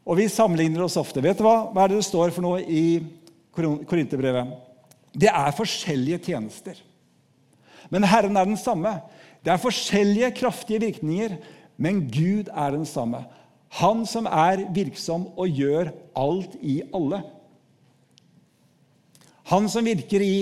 Og 0.08 0.18
vi 0.18 0.28
sammenligner 0.32 0.84
oss 0.86 0.98
ofte. 1.00 1.22
Vet 1.24 1.40
du 1.40 1.46
hva? 1.46 1.72
Hva 1.72 1.84
er 1.84 1.92
det 1.92 2.02
det 2.02 2.08
står 2.08 2.34
for 2.34 2.46
noe 2.46 2.62
i 2.66 3.02
Korinterbrevet? 3.54 4.56
Det 5.12 5.30
er 5.30 5.58
forskjellige 5.58 6.22
tjenester. 6.30 6.80
Men 7.92 8.08
Herren 8.08 8.38
er 8.40 8.48
den 8.48 8.60
samme. 8.60 8.96
Det 9.44 9.52
er 9.52 9.62
forskjellige 9.62 10.32
kraftige 10.38 10.82
virkninger, 10.86 11.36
men 11.82 12.06
Gud 12.14 12.50
er 12.50 12.74
den 12.74 12.86
samme. 12.88 13.24
Han 13.82 14.06
som 14.10 14.28
er 14.28 14.66
virksom 14.76 15.28
og 15.40 15.62
gjør 15.62 15.92
alt 16.18 16.58
i 16.62 16.82
alle. 16.96 17.22
Han 19.52 19.68
som 19.72 19.86
virker 19.86 20.24
i 20.24 20.36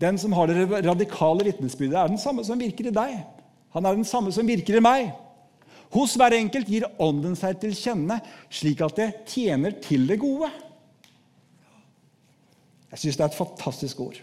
den 0.00 0.18
som 0.18 0.32
har 0.32 0.48
det 0.48 0.68
radikale 0.86 1.44
vitnesbyrdet, 1.44 1.96
er 1.96 2.08
den 2.08 2.20
samme 2.20 2.44
som 2.44 2.60
virker 2.60 2.88
i 2.88 2.94
deg. 2.94 3.18
Han 3.76 3.86
er 3.86 3.98
den 3.98 4.08
samme 4.08 4.32
som 4.32 4.48
virker 4.48 4.78
i 4.78 4.84
meg. 4.84 5.10
Hos 5.90 6.14
hver 6.18 6.36
enkelt 6.36 6.68
gir 6.70 6.86
Ånden 7.02 7.34
seg 7.38 7.58
til 7.62 7.74
kjenne, 7.74 8.20
slik 8.52 8.82
at 8.86 8.98
det 8.98 9.08
tjener 9.30 9.74
til 9.82 10.06
det 10.06 10.20
gode. 10.22 10.50
Jeg 12.90 13.02
syns 13.02 13.18
det 13.18 13.24
er 13.24 13.32
et 13.32 13.38
fantastisk 13.38 14.02
ord. 14.02 14.20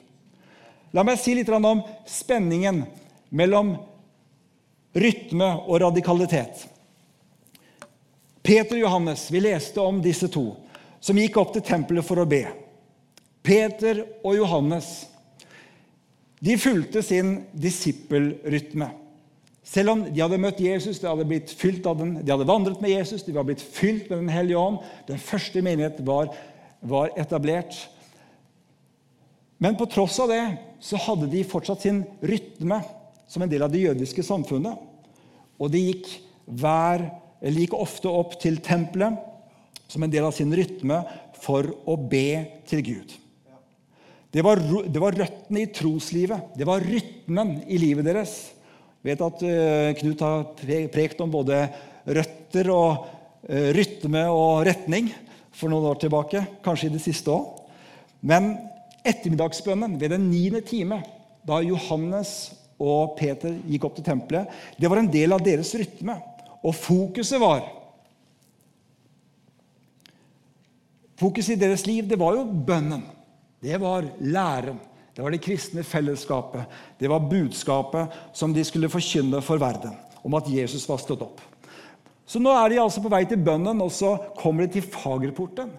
La 0.96 1.04
meg 1.04 1.20
si 1.20 1.36
litt 1.36 1.50
om 1.52 1.84
spenningen 2.08 2.86
mellom 3.36 3.76
rytme 4.98 5.50
og 5.68 5.82
radikalitet. 5.84 6.64
Peter 8.48 8.78
og 8.78 8.86
Johannes, 8.86 9.26
vi 9.32 9.44
leste 9.44 9.84
om 9.84 10.00
disse 10.04 10.30
to, 10.32 10.46
som 11.04 11.20
gikk 11.20 11.36
opp 11.40 11.52
til 11.56 11.66
tempelet 11.68 12.08
for 12.08 12.24
å 12.24 12.28
be. 12.30 12.46
Peter 13.44 14.06
og 14.24 14.38
Johannes 14.38 14.88
de 16.40 16.56
fulgte 16.60 17.02
sin 17.04 17.42
disippelrytme. 17.52 18.88
Selv 19.68 19.92
om 19.92 20.06
de 20.08 20.22
hadde 20.24 20.40
møtt 20.40 20.62
Jesus, 20.64 21.02
de 21.02 21.10
hadde 21.10 21.28
blitt 21.28 21.52
fylt 21.60 21.88
av 21.90 21.98
den, 22.00 22.14
de 22.22 22.32
hadde 22.32 22.48
vandret 22.48 22.80
med 22.84 22.94
Jesus, 22.94 23.26
de 23.26 23.36
var 23.36 23.48
blitt 23.48 23.64
fylt 23.64 24.08
med 24.08 24.22
Den 24.22 24.32
hellige 24.32 24.62
ånd, 24.62 24.80
den 25.10 25.20
første 25.20 25.64
menighet 25.66 26.00
var, 26.08 26.32
var 26.80 27.12
etablert. 27.20 27.76
Men 29.60 29.76
på 29.76 29.90
tross 29.92 30.20
av 30.24 30.32
det 30.32 30.44
så 30.84 31.00
hadde 31.02 31.28
de 31.32 31.44
fortsatt 31.48 31.84
sin 31.84 32.04
rytme 32.22 32.80
som 33.28 33.44
en 33.44 33.52
del 33.52 33.66
av 33.66 33.74
det 33.74 33.84
jødiske 33.84 34.24
samfunnet. 34.24 34.78
Og 35.60 35.74
de 35.74 35.82
gikk, 35.90 36.10
hver, 36.48 37.10
gikk 37.44 37.76
ofte 37.76 38.08
opp 38.08 38.38
til 38.40 38.62
tempelet 38.64 39.18
som 39.92 40.04
en 40.04 40.12
del 40.14 40.28
av 40.30 40.36
sin 40.38 40.54
rytme 40.56 41.02
for 41.42 41.68
å 41.90 41.98
be 42.00 42.62
til 42.70 42.86
Gud. 42.86 43.16
Det 44.32 44.44
var, 44.46 44.62
det 44.62 45.02
var 45.02 45.16
røttene 45.18 45.64
i 45.64 45.72
troslivet. 45.74 46.54
Det 46.56 46.68
var 46.68 46.84
rytmen 46.84 47.58
i 47.68 47.80
livet 47.82 48.08
deres 48.08 48.38
vet 49.06 49.22
at 49.24 49.44
uh, 49.46 49.92
Knut 50.00 50.24
har 50.26 50.46
prekt 50.94 51.22
om 51.24 51.32
både 51.34 51.62
røtter 52.06 52.72
og 52.74 53.08
uh, 53.50 53.70
rytme 53.76 54.24
og 54.32 54.66
retning 54.68 55.12
for 55.58 55.72
noen 55.72 55.90
år 55.92 56.02
tilbake. 56.02 56.44
Kanskje 56.66 56.90
i 56.90 56.96
det 56.96 57.04
siste 57.04 57.34
òg. 57.34 57.64
Men 58.26 58.56
ettermiddagsbønnen 59.08 59.98
ved 60.02 60.16
den 60.16 60.30
niende 60.32 60.64
time, 60.66 61.02
da 61.48 61.62
Johannes 61.64 62.54
og 62.78 63.16
Peter 63.18 63.54
gikk 63.66 63.88
opp 63.88 63.98
til 63.98 64.06
tempelet, 64.06 64.50
det 64.78 64.90
var 64.90 65.02
en 65.02 65.12
del 65.12 65.34
av 65.34 65.44
deres 65.46 65.72
rytme. 65.78 66.18
Og 66.66 66.76
fokuset 66.76 67.42
var 67.42 67.66
Fokuset 71.18 71.56
i 71.56 71.62
deres 71.62 71.82
liv 71.88 72.06
det 72.06 72.20
var 72.22 72.36
jo 72.38 72.44
bønnen. 72.46 73.02
Det 73.58 73.80
var 73.82 74.06
læren. 74.22 74.78
Det 75.18 75.24
var 75.26 75.34
det 75.34 75.42
kristne 75.42 75.82
fellesskapet. 75.82 76.70
Det 77.00 77.10
var 77.10 77.24
budskapet 77.26 78.14
som 78.38 78.52
de 78.54 78.62
skulle 78.62 78.90
forkynne 78.94 79.42
for 79.42 79.58
verden, 79.58 79.96
om 80.22 80.36
at 80.38 80.50
Jesus 80.54 80.86
var 80.86 81.02
stått 81.02 81.24
opp. 81.26 81.42
Så 82.30 82.38
nå 82.38 82.52
er 82.54 82.70
de 82.70 82.78
altså 82.84 83.02
på 83.02 83.10
vei 83.10 83.24
til 83.26 83.42
bønnen, 83.42 83.82
og 83.82 83.90
så 83.96 84.14
kommer 84.38 84.68
de 84.68 84.78
til 84.78 84.86
Fagerporten. 84.94 85.72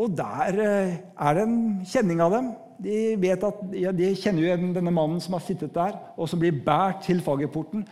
Og 0.00 0.16
der 0.16 0.56
eh, 0.64 0.96
er 0.96 1.36
det 1.36 1.44
en 1.44 1.60
kjenning 1.84 2.24
av 2.24 2.32
dem. 2.32 2.48
De, 2.80 2.96
vet 3.20 3.44
at, 3.44 3.60
ja, 3.76 3.92
de 3.92 4.14
kjenner 4.16 4.46
jo 4.46 4.72
denne 4.78 4.94
mannen 4.96 5.20
som 5.20 5.36
har 5.36 5.44
sittet 5.44 5.76
der, 5.76 5.98
og 6.16 6.30
som 6.32 6.40
blir 6.40 6.56
båret 6.64 7.04
til 7.04 7.20
Fagerporten 7.20 7.84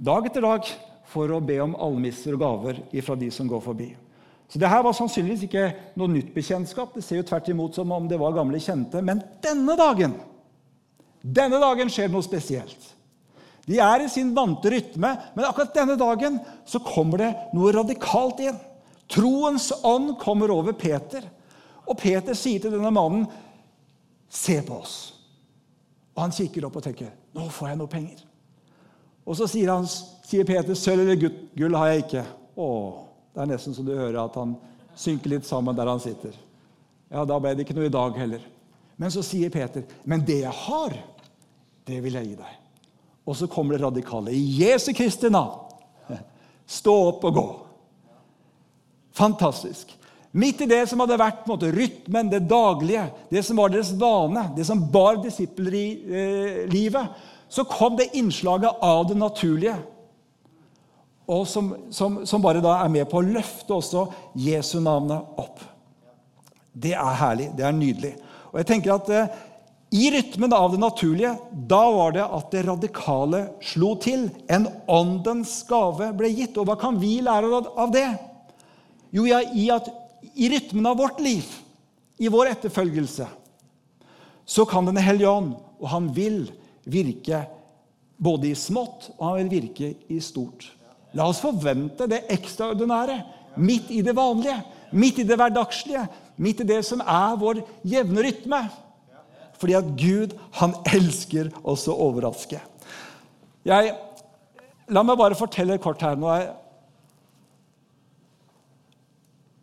dag 0.00 0.30
etter 0.30 0.48
dag 0.48 0.72
for 1.12 1.28
å 1.28 1.44
be 1.44 1.60
om 1.60 1.76
almisser 1.76 2.38
og 2.38 2.40
gaver 2.46 2.80
fra 3.04 3.20
de 3.20 3.28
som 3.32 3.52
går 3.52 3.60
forbi. 3.68 3.92
Så 4.48 4.60
det 4.62 4.70
her 4.70 4.84
var 4.86 4.94
sannsynligvis 4.94 5.48
ikke 5.48 5.66
noe 5.98 6.12
nytt 6.12 6.30
bekjentskap. 6.34 6.94
Det 6.94 7.02
ser 7.04 7.20
jo 7.20 7.26
tvert 7.26 7.48
imot 7.50 7.74
som 7.74 7.90
om 7.92 8.06
det 8.08 8.18
var 8.20 8.34
gamle 8.36 8.60
kjente. 8.62 9.02
Men 9.02 9.24
denne 9.42 9.74
dagen 9.78 10.14
denne 11.26 11.58
dagen 11.58 11.90
skjer 11.90 12.10
noe 12.12 12.24
spesielt. 12.24 12.92
De 13.66 13.80
er 13.82 14.04
i 14.04 14.10
sin 14.10 14.30
vante 14.34 14.70
rytme, 14.70 15.10
men 15.34 15.46
akkurat 15.46 15.74
denne 15.74 15.96
dagen 15.98 16.38
så 16.68 16.78
kommer 16.84 17.24
det 17.24 17.32
noe 17.56 17.72
radikalt 17.74 18.42
inn. 18.44 18.58
Troens 19.10 19.72
ånd 19.86 20.14
kommer 20.22 20.52
over 20.54 20.76
Peter, 20.78 21.26
og 21.86 21.98
Peter 21.98 22.34
sier 22.38 22.62
til 22.62 22.74
denne 22.74 22.92
mannen, 22.94 23.26
'Se 24.28 24.62
på 24.62 24.80
oss.' 24.82 25.14
Og 26.16 26.22
Han 26.22 26.30
kikker 26.30 26.66
opp 26.66 26.76
og 26.76 26.82
tenker, 26.82 27.10
'Nå 27.34 27.48
får 27.48 27.68
jeg 27.68 27.76
noe 27.76 27.86
penger.' 27.86 28.24
Og 29.26 29.36
så 29.36 29.46
sier, 29.46 29.72
han, 29.72 29.86
sier 29.86 30.44
Peter, 30.44 30.74
'Sølv 30.74 31.00
eller 31.00 31.30
gull 31.56 31.74
har 31.74 31.86
jeg 31.86 32.04
ikke.' 32.04 32.26
Åh, 32.56 33.05
det 33.36 33.42
er 33.44 33.50
nesten 33.50 33.74
så 33.76 33.82
du 33.84 33.92
hører 33.92 34.16
at 34.22 34.36
han 34.40 34.54
synker 34.96 35.34
litt 35.34 35.44
sammen 35.44 35.76
der 35.76 35.90
han 35.90 36.00
sitter. 36.00 36.32
Ja, 37.12 37.24
Da 37.28 37.36
ble 37.38 37.52
det 37.54 37.66
ikke 37.66 37.76
noe 37.76 37.90
i 37.90 37.92
dag 37.92 38.16
heller. 38.16 38.40
Men 38.96 39.12
så 39.12 39.20
sier 39.22 39.50
Peter, 39.52 39.84
'Men 40.04 40.24
det 40.24 40.40
jeg 40.40 40.52
har, 40.52 40.96
det 41.84 42.02
vil 42.02 42.14
jeg 42.14 42.28
gi 42.28 42.34
deg.' 42.34 42.56
Og 43.26 43.36
så 43.36 43.46
kommer 43.46 43.76
det 43.76 43.84
radikale. 43.84 44.32
I 44.32 44.62
Jesu 44.62 44.92
Kristi 44.94 45.28
navn, 45.28 45.68
stå 46.66 46.94
opp 47.08 47.24
og 47.24 47.34
gå. 47.34 47.46
Fantastisk. 49.12 49.92
Midt 50.32 50.60
i 50.60 50.66
det 50.66 50.88
som 50.88 51.00
hadde 51.00 51.18
vært 51.18 51.46
måte, 51.46 51.72
rytmen, 51.72 52.30
det 52.30 52.48
daglige, 52.48 53.10
det 53.30 53.44
som 53.44 53.56
var 53.56 53.68
deres 53.68 53.92
vane, 53.92 54.50
det 54.56 54.64
som 54.64 54.80
bar 54.92 55.16
disipler 55.16 55.74
i 55.74 55.86
eh, 56.08 56.68
livet, 56.68 57.06
så 57.48 57.64
kom 57.64 57.96
det 57.96 58.14
innslaget 58.14 58.80
av 58.80 59.08
det 59.08 59.16
naturlige 59.16 59.76
og 61.26 61.42
som, 61.50 61.72
som, 61.90 62.20
som, 62.26 62.42
bare 62.42 62.62
da 62.62 62.76
er 62.84 62.92
med 62.92 63.08
på 63.10 63.18
å 63.18 63.26
løfte 63.26 63.74
også 63.74 64.04
Jesu 64.38 64.78
navnet 64.82 65.38
opp. 65.40 65.58
Det 66.70 66.94
er 66.94 67.18
herlig. 67.18 67.50
Det 67.58 67.66
er 67.66 67.74
nydelig. 67.74 68.12
Og 68.52 68.60
jeg 68.60 68.68
tenker 68.68 68.94
at 68.94 69.10
eh, 69.10 69.34
I 69.96 70.10
rytmen 70.14 70.54
av 70.54 70.70
det 70.74 70.80
naturlige 70.82 71.32
da 71.50 71.82
var 71.94 72.14
det 72.14 72.26
at 72.38 72.52
det 72.54 72.62
radikale 72.68 73.42
slo 73.64 73.94
til. 74.02 74.28
En 74.46 74.68
åndens 74.86 75.58
gave 75.66 76.12
ble 76.14 76.30
gitt. 76.30 76.60
Og 76.60 76.68
hva 76.68 76.78
kan 76.78 77.00
vi 77.00 77.16
lære 77.26 77.62
av 77.74 77.90
det? 77.94 78.06
Jo, 79.10 79.26
ja, 79.26 79.40
i 79.42 79.66
at 79.74 79.90
i 80.36 80.50
rytmen 80.52 80.86
av 80.86 80.98
vårt 81.00 81.18
liv, 81.24 81.46
i 82.18 82.30
vår 82.32 82.52
etterfølgelse, 82.54 83.26
så 84.46 84.64
kan 84.68 84.86
Den 84.86 84.96
hellige 85.02 85.28
ånd, 85.30 85.56
og 85.80 85.88
han 85.90 86.06
vil 86.14 86.46
virke 86.86 87.42
både 88.16 88.52
i 88.52 88.56
smått 88.56 89.10
og 89.16 89.24
han 89.26 89.38
vil 89.40 89.52
virke 89.58 89.92
i 90.12 90.20
stort. 90.22 90.75
La 91.16 91.28
oss 91.30 91.40
forvente 91.40 92.08
det 92.10 92.26
ekstraordinære 92.34 93.20
midt 93.56 93.90
i 93.94 94.02
det 94.04 94.14
vanlige, 94.16 94.56
midt 94.92 95.22
i 95.22 95.26
det 95.26 95.38
hverdagslige, 95.38 96.04
midt 96.36 96.60
i 96.60 96.68
det 96.68 96.82
som 96.84 97.00
er 97.00 97.38
vår 97.40 97.62
jevne 97.88 98.24
rytme. 98.26 98.60
Fordi 99.56 99.76
at 99.78 99.88
Gud, 99.96 100.34
han 100.60 100.74
elsker 100.92 101.48
oss 101.64 101.86
å 101.88 101.96
overraske. 102.08 102.60
Jeg, 103.66 103.94
la 104.92 105.02
meg 105.02 105.18
bare 105.18 105.38
fortelle 105.38 105.78
kort 105.82 106.04
her. 106.04 106.18
Nå 106.20 106.28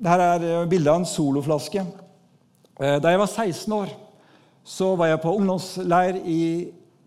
dette 0.04 0.26
er 0.26 0.66
bildet 0.68 0.92
av 0.92 1.00
en 1.00 1.08
soloflaske. 1.08 1.86
Eh, 2.82 2.98
da 3.00 3.14
jeg 3.14 3.22
var 3.22 3.30
16 3.30 3.76
år, 3.78 3.94
så 4.66 4.96
var 5.00 5.12
jeg 5.12 5.22
på 5.24 5.36
ungdomsleir 5.38 6.18
i, 6.26 6.42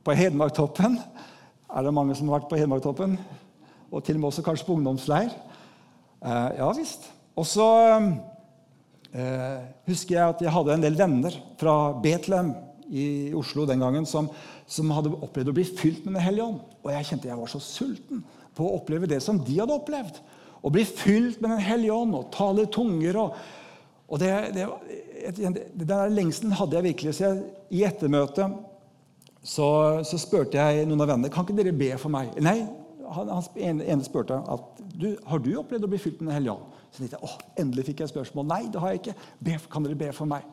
på 0.06 0.14
Hedmarktoppen. 0.16 0.96
Er 1.66 1.84
det 1.84 1.92
mange 1.92 2.14
som 2.16 2.30
har 2.30 2.38
vært 2.38 2.48
på 2.52 2.60
Hedmarktoppen? 2.60 3.18
Og 3.90 4.02
til 4.04 4.16
og 4.16 4.22
med 4.22 4.30
også 4.30 4.44
kanskje 4.46 4.66
på 4.66 4.76
ungdomsleir. 4.76 5.32
Eh, 6.22 6.48
ja 6.58 6.70
visst. 6.76 7.10
Og 7.36 7.46
så 7.48 7.66
eh, 9.12 9.58
husker 9.88 10.16
jeg 10.16 10.24
at 10.28 10.42
jeg 10.44 10.54
hadde 10.54 10.76
en 10.76 10.86
del 10.86 10.96
venner 10.98 11.36
fra 11.60 11.76
Betlehem 12.02 12.54
i 12.86 13.34
Oslo 13.34 13.66
den 13.66 13.82
gangen 13.82 14.06
som, 14.06 14.30
som 14.66 14.90
hadde 14.94 15.14
opplevd 15.14 15.50
å 15.50 15.56
bli 15.56 15.66
fylt 15.66 16.04
med 16.06 16.16
Den 16.16 16.26
hellige 16.26 16.48
ånd. 16.48 16.62
Og 16.84 16.90
jeg 16.94 17.10
kjente 17.10 17.30
jeg 17.30 17.40
var 17.40 17.52
så 17.52 17.62
sulten 17.62 18.24
på 18.56 18.64
å 18.64 18.78
oppleve 18.78 19.10
det 19.10 19.20
som 19.24 19.40
de 19.42 19.58
hadde 19.58 19.76
opplevd. 19.76 20.20
Å 20.62 20.72
bli 20.72 20.86
fylt 20.88 21.42
med 21.42 21.52
Den 21.56 21.66
hellige 21.66 21.96
ånd 21.96 22.16
og 22.16 22.30
tale 22.34 22.66
tunger. 22.72 23.20
og, 23.20 23.36
og 24.08 24.22
det, 24.22 24.32
det, 24.56 25.66
Den 25.76 26.16
lengselen 26.16 26.56
hadde 26.56 26.78
jeg 26.78 26.88
virkelig. 26.90 27.14
så 27.18 27.28
jeg, 27.28 27.44
I 27.70 27.84
ettermøtet 27.90 28.56
så, 29.46 29.68
så, 30.02 30.18
spurte 30.18 30.58
jeg 30.58 30.88
noen 30.88 31.04
av 31.04 31.12
vennene 31.12 31.30
kan 31.30 31.46
ikke 31.46 31.58
dere 31.60 31.76
be 31.76 31.92
for 32.00 32.10
meg. 32.10 32.32
Nei, 32.42 32.64
han, 33.14 33.30
han 33.30 33.80
ene 33.82 34.04
spurte 34.06 34.38
at 34.38 34.82
du, 34.94 35.12
har 35.26 35.40
du 35.42 35.52
opplevd 35.60 35.86
å 35.86 35.90
bli 35.90 36.00
fylt 36.00 36.20
med 36.20 36.30
Den 36.30 36.38
hellige 36.38 36.56
ånd. 36.56 36.76
Så 36.90 37.02
tenkte 37.02 37.18
jeg, 37.18 37.28
åh, 37.28 37.36
endelig 37.62 37.86
fikk 37.90 38.02
jeg 38.02 38.12
spørsmål. 38.12 38.46
Nei, 38.50 38.62
det 38.72 38.82
har 38.82 38.94
jeg 38.94 39.02
ikke. 39.02 39.16
Be, 39.46 39.58
kan 39.72 39.86
dere 39.86 39.98
be 40.00 40.12
for 40.16 40.30
meg? 40.30 40.46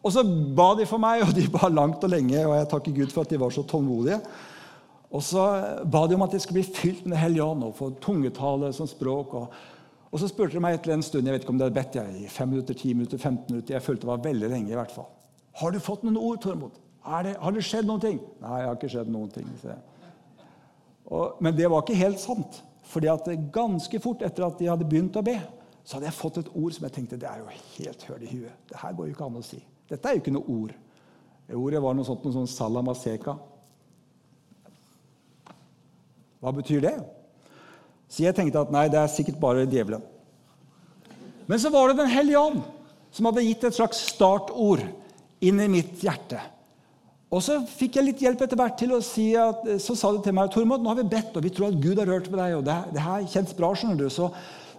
Og 0.00 0.14
så 0.14 0.22
ba 0.56 0.70
de 0.78 0.86
for 0.88 1.02
meg, 1.02 1.24
og 1.26 1.34
de 1.36 1.44
ba 1.52 1.68
langt 1.68 2.04
og 2.06 2.12
lenge. 2.12 2.38
Og 2.46 2.54
jeg 2.56 2.70
takker 2.72 2.96
Gud 2.96 3.12
for 3.12 3.26
at 3.26 3.32
de 3.32 3.40
var 3.42 3.52
så 3.54 3.64
tålmodige. 3.68 4.20
Og 5.10 5.24
så 5.26 5.44
ba 5.90 6.04
de 6.06 6.16
om 6.16 6.24
at 6.24 6.32
de 6.32 6.40
skulle 6.40 6.62
bli 6.62 6.76
fylt 6.76 7.04
med 7.04 7.16
Den 7.16 7.24
hellige 7.24 7.44
ånd 7.44 7.66
og 7.66 7.76
få 7.76 7.90
tungetale 8.02 8.72
som 8.76 8.88
språk. 8.88 9.34
Og, 9.34 9.56
og 10.10 10.22
så 10.22 10.30
spurte 10.30 10.56
de 10.56 10.62
meg 10.62 10.78
etter 10.78 10.94
en 10.94 11.04
stund 11.04 11.26
jeg 11.26 11.36
vet 11.36 11.44
ikke 11.44 11.56
om 11.56 11.58
det 11.60 11.68
hadde 11.68 11.80
bedt 11.80 11.98
jeg, 11.98 12.14
i 12.22 12.30
5 12.30 12.54
minutter, 12.54 12.78
10 12.78 12.94
minutter, 12.94 13.18
15 13.18 13.50
minutter. 13.50 13.74
Jeg 13.76 13.86
følte 13.86 14.06
det 14.06 14.12
var 14.12 14.24
veldig 14.30 14.52
lenge. 14.54 14.72
i 14.72 14.78
hvert 14.78 14.94
fall. 14.94 15.10
Har 15.60 15.74
du 15.74 15.82
fått 15.82 16.06
noen 16.06 16.20
ord, 16.20 16.40
Tormod? 16.44 16.78
Det, 17.24 17.36
har 17.40 17.56
det 17.56 17.64
skjedd 17.64 17.88
noen 17.88 18.02
ting? 18.02 18.18
Nei, 18.42 18.60
jeg 18.60 18.68
har 18.68 18.76
ikke 18.78 18.92
skjedd 18.92 19.10
noen 19.10 19.32
ting. 19.34 19.48
Og, 21.10 21.40
men 21.42 21.56
det 21.58 21.68
var 21.70 21.82
ikke 21.82 21.98
helt 21.98 22.20
sant. 22.22 22.62
fordi 22.90 23.06
at 23.06 23.28
ganske 23.54 24.00
fort 24.02 24.22
etter 24.26 24.42
at 24.42 24.56
de 24.58 24.66
hadde 24.66 24.86
begynt 24.88 25.14
å 25.14 25.22
be, 25.22 25.36
så 25.84 25.96
hadde 25.96 26.08
jeg 26.08 26.16
fått 26.16 26.40
et 26.40 26.48
ord 26.58 26.74
som 26.74 26.86
jeg 26.88 26.94
tenkte 26.96 27.18
det 27.22 27.28
er 27.30 27.38
jo 27.38 27.52
helt 27.76 28.02
høl 28.08 28.24
i 28.24 28.30
huet. 28.32 28.56
Det 28.66 28.80
her 28.80 28.96
går 28.98 29.06
jo 29.06 29.14
ikke 29.14 29.28
an 29.28 29.38
å 29.38 29.42
si. 29.46 29.60
Dette 29.90 30.08
er 30.08 30.16
jo 30.16 30.22
ikke 30.24 30.34
noe 30.34 30.56
ord. 30.56 30.72
Ordet 31.54 31.82
var 31.82 31.94
noe 31.94 32.06
sånt, 32.06 32.26
sånn 32.34 32.50
salamaseka. 32.50 33.36
Hva 36.40 36.52
betyr 36.56 36.82
det? 36.82 36.96
Så 38.10 38.24
jeg 38.24 38.34
tenkte 38.34 38.64
at 38.64 38.72
nei, 38.74 38.88
det 38.90 38.98
er 38.98 39.10
sikkert 39.12 39.38
bare 39.42 39.66
djevelen. 39.70 40.02
Men 41.46 41.62
så 41.62 41.70
var 41.70 41.90
det 41.90 41.98
Den 42.02 42.10
hellige 42.10 42.42
ånd 42.42 42.62
som 43.14 43.26
hadde 43.26 43.46
gitt 43.46 43.66
et 43.66 43.74
slags 43.74 44.02
startord 44.12 44.82
inn 45.42 45.62
i 45.62 45.70
mitt 45.70 46.02
hjerte. 46.02 46.38
Og 47.30 47.42
Så 47.46 47.60
fikk 47.70 47.96
jeg 47.96 48.06
litt 48.08 48.22
hjelp 48.24 48.40
etter 48.42 48.58
hvert 48.58 48.78
til 48.78 48.96
å 48.96 49.02
si 49.06 49.28
at, 49.38 49.62
så 49.78 49.94
sa 49.94 50.10
de 50.16 50.22
til 50.24 50.34
meg 50.34 50.50
Tormod, 50.50 50.82
nå 50.82 50.90
har 50.90 50.98
vi 50.98 51.10
bedt, 51.12 51.36
og 51.38 51.44
vi 51.44 51.52
tror 51.54 51.68
at 51.68 51.78
Gud 51.78 52.00
har 52.02 52.10
rørt 52.10 52.26
med 52.26 52.40
deg. 52.42 52.56
og 52.58 52.64
det, 52.66 52.78
det 52.96 53.04
her 53.04 53.28
kjennes 53.30 53.54
bra, 53.54 53.70
skjønner 53.70 54.00
du, 54.02 54.08
så 54.10 54.32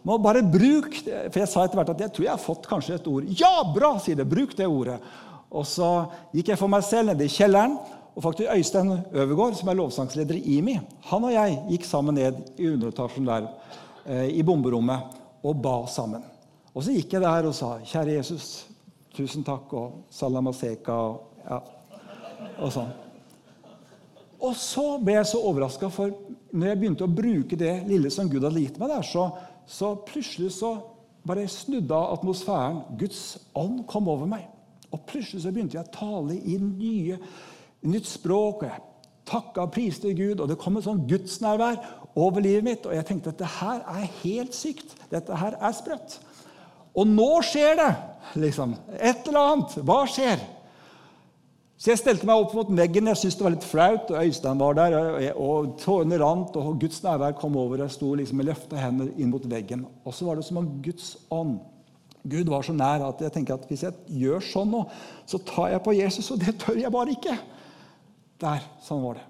må 0.03 0.17
bare 0.17 0.41
bruk 0.41 0.95
For 1.05 1.37
jeg 1.37 1.49
sa 1.49 1.63
etter 1.63 1.77
hvert 1.77 1.93
at 1.93 1.99
jeg 2.01 2.13
tror 2.15 2.25
jeg 2.25 2.33
har 2.33 2.41
fått 2.41 2.67
kanskje 2.67 2.97
et 2.97 3.07
ord. 3.07 3.27
Ja, 3.39 3.53
bra, 3.75 3.93
sier 4.01 4.17
det. 4.19 4.27
Bruk 4.27 4.55
det 4.57 4.67
ordet. 4.67 4.97
Og 5.51 5.65
så 5.67 5.89
gikk 6.35 6.51
jeg 6.51 6.59
for 6.59 6.71
meg 6.71 6.83
selv 6.87 7.11
ned 7.11 7.21
i 7.23 7.29
kjelleren. 7.31 7.77
Og 8.11 8.25
faktisk 8.25 8.51
Øystein 8.51 8.91
Øvergaard, 9.13 9.55
som 9.55 9.69
er 9.71 9.77
lovsangsleder 9.79 10.35
i 10.35 10.57
IMI, 10.57 10.73
han 11.07 11.27
og 11.27 11.31
jeg 11.31 11.59
gikk 11.69 11.85
sammen 11.87 12.17
ned 12.19 12.41
i 12.59 12.67
underetasjen 12.73 13.29
der 13.29 13.47
eh, 14.03 14.27
i 14.35 14.43
bomberommet 14.43 15.13
og 15.47 15.61
ba 15.63 15.77
sammen. 15.87 16.25
Og 16.75 16.83
så 16.83 16.95
gikk 16.95 17.15
jeg 17.15 17.23
der 17.23 17.47
og 17.47 17.55
sa, 17.55 17.77
'Kjære 17.79 18.17
Jesus, 18.17 18.65
tusen 19.15 19.45
takk', 19.47 19.71
og 19.73 20.03
'Salamaseka' 20.11 20.91
og, 20.91 21.21
ja, 21.45 21.59
og 22.57 22.73
sånn. 22.73 22.91
Og 24.41 24.55
så 24.57 24.85
ble 25.03 25.19
jeg 25.19 25.29
så 25.29 25.41
overraska, 25.45 25.89
for 25.93 26.13
når 26.51 26.71
jeg 26.71 26.79
begynte 26.81 27.05
å 27.05 27.13
bruke 27.13 27.57
det 27.59 27.75
lille 27.85 28.09
som 28.13 28.29
Gud 28.29 28.43
hadde 28.47 28.63
gitt 28.63 28.79
meg 28.81 28.89
der, 28.89 29.05
så 29.05 29.29
så 29.71 29.93
plutselig 30.03 30.51
så 30.55 30.73
bare 31.27 31.47
snudde 31.47 31.95
atmosfæren. 31.95 32.81
Guds 32.99 33.37
ånd 33.55 33.85
kom 33.87 34.09
over 34.11 34.27
meg. 34.27 34.47
Og 34.91 35.03
plutselig 35.07 35.45
så 35.45 35.51
begynte 35.53 35.77
jeg 35.77 35.85
å 35.85 35.93
tale 35.95 36.35
i 36.35 36.57
nye, 36.59 37.19
nytt 37.87 38.09
språk. 38.09 38.65
og 38.65 38.71
jeg 38.71 38.87
Takka 39.31 39.63
og 39.63 39.71
priste 39.71 40.09
Gud, 40.17 40.41
og 40.41 40.49
det 40.49 40.57
kom 40.59 40.75
et 40.75 40.83
sånn 40.83 41.05
gudsnærvær 41.07 41.77
over 42.19 42.43
livet 42.43 42.65
mitt. 42.65 42.87
Og 42.89 42.95
jeg 42.97 43.05
tenkte 43.07 43.31
at 43.31 43.37
dette 43.39 43.51
her 43.61 43.83
er 43.87 44.09
helt 44.23 44.57
sykt. 44.57 44.97
Dette 45.11 45.37
her 45.37 45.55
er 45.61 45.75
sprøtt. 45.77 46.17
Og 46.97 47.07
nå 47.07 47.29
skjer 47.47 47.77
det! 47.79 47.91
liksom. 48.35 48.75
Et 48.99 49.27
eller 49.27 49.53
annet. 49.53 49.77
Hva 49.87 50.01
skjer? 50.09 50.41
Så 51.81 51.89
jeg 51.89 51.97
stelte 51.97 52.27
meg 52.29 52.37
opp 52.37 52.51
mot 52.53 52.69
veggen. 52.77 53.07
Jeg 53.09 53.17
syntes 53.17 53.39
det 53.39 53.45
var 53.47 53.53
litt 53.55 53.65
flaut. 53.65 54.11
og 54.13 54.21
Øystein 54.21 54.59
var 54.61 54.75
der, 54.77 54.95
og 55.33 55.71
tårene 55.81 56.19
rant, 56.21 56.53
og 56.61 56.75
Guds 56.83 56.99
nærvær 57.01 57.33
kom 57.39 57.55
over. 57.57 57.81
Jeg 57.81 57.95
sto 57.95 58.11
liksom 58.13 58.37
med 58.37 58.51
løfta 58.51 58.77
hender 58.77 59.09
inn 59.17 59.31
mot 59.33 59.47
veggen. 59.49 59.87
Og 60.05 60.13
så 60.13 60.27
var 60.27 60.37
det 60.37 60.45
som 60.45 60.59
om 60.61 60.67
Guds 60.85 61.15
ånd 61.33 61.57
Gud 62.21 62.51
var 62.53 62.61
så 62.61 62.75
nær 62.77 63.01
at 63.01 63.21
jeg 63.23 63.33
tenker 63.33 63.55
at 63.55 63.63
hvis 63.65 63.81
jeg 63.81 64.17
gjør 64.21 64.43
sånn 64.45 64.69
nå, 64.69 64.83
så 65.25 65.39
tar 65.41 65.71
jeg 65.71 65.81
på 65.81 65.95
Jesus, 65.97 66.27
og 66.29 66.43
det 66.43 66.53
tør 66.61 66.77
jeg 66.77 66.93
bare 66.93 67.15
ikke. 67.15 67.33
Der. 68.43 68.67
Sånn 68.85 69.01
var 69.01 69.17
det. 69.17 69.23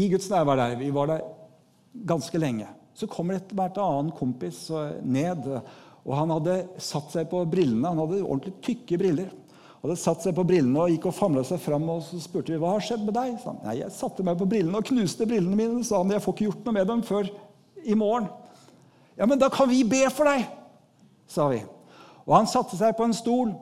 I 0.00 0.06
Guds 0.08 0.30
nærvær 0.32 0.56
der. 0.56 0.78
Vi 0.80 0.88
var 0.96 1.10
der 1.10 1.26
ganske 2.08 2.40
lenge. 2.40 2.70
Så 2.96 3.10
kommer 3.12 3.36
etter 3.36 3.60
hvert 3.60 3.76
en 3.76 3.84
annen 3.84 4.16
kompis 4.16 4.62
ned. 5.04 5.52
og 5.52 6.16
Han 6.16 6.32
hadde 6.38 6.56
satt 6.80 7.12
seg 7.12 7.28
på 7.28 7.44
brillene. 7.44 7.92
Han 7.92 8.00
hadde 8.06 8.24
ordentlig 8.24 8.56
tykke 8.64 9.02
briller 9.04 9.36
hadde 9.80 9.96
satt 9.96 10.24
seg 10.24 10.36
på 10.36 10.44
brillene 10.44 10.76
og 10.82 10.92
gikk 10.92 11.08
og 11.08 11.16
famla 11.16 11.44
seg 11.46 11.60
fram. 11.62 11.86
og 11.88 12.02
Så 12.04 12.20
spurte 12.20 12.52
vi 12.52 12.60
hva 12.60 12.74
har 12.74 12.84
skjedd 12.84 13.06
med 13.06 13.16
deg. 13.16 13.38
Han, 13.46 13.60
Nei, 13.64 13.78
jeg 13.80 13.96
satte 13.96 14.24
meg 14.26 14.36
på 14.40 14.48
brillene 14.50 14.76
og 14.76 14.90
knuste 14.90 15.28
brillene 15.28 15.56
mine. 15.56 15.84
sa 15.84 16.02
han, 16.02 16.12
jeg 16.12 16.24
får 16.24 16.36
ikke 16.36 16.48
gjort 16.50 16.68
noe 16.68 16.76
med 16.76 16.90
dem 16.90 17.02
før 17.06 17.30
i 17.80 17.96
morgen. 17.96 18.28
Ja, 19.16 19.26
men 19.28 19.40
da 19.40 19.48
kan 19.52 19.68
vi 19.68 19.82
be 19.84 20.04
for 20.12 20.28
deg, 20.28 20.44
sa 21.28 21.48
vi. 21.52 21.62
Og 22.26 22.36
han 22.36 22.48
satte 22.48 22.76
seg 22.76 22.92
på 22.96 23.06
en 23.08 23.16
stol, 23.16 23.54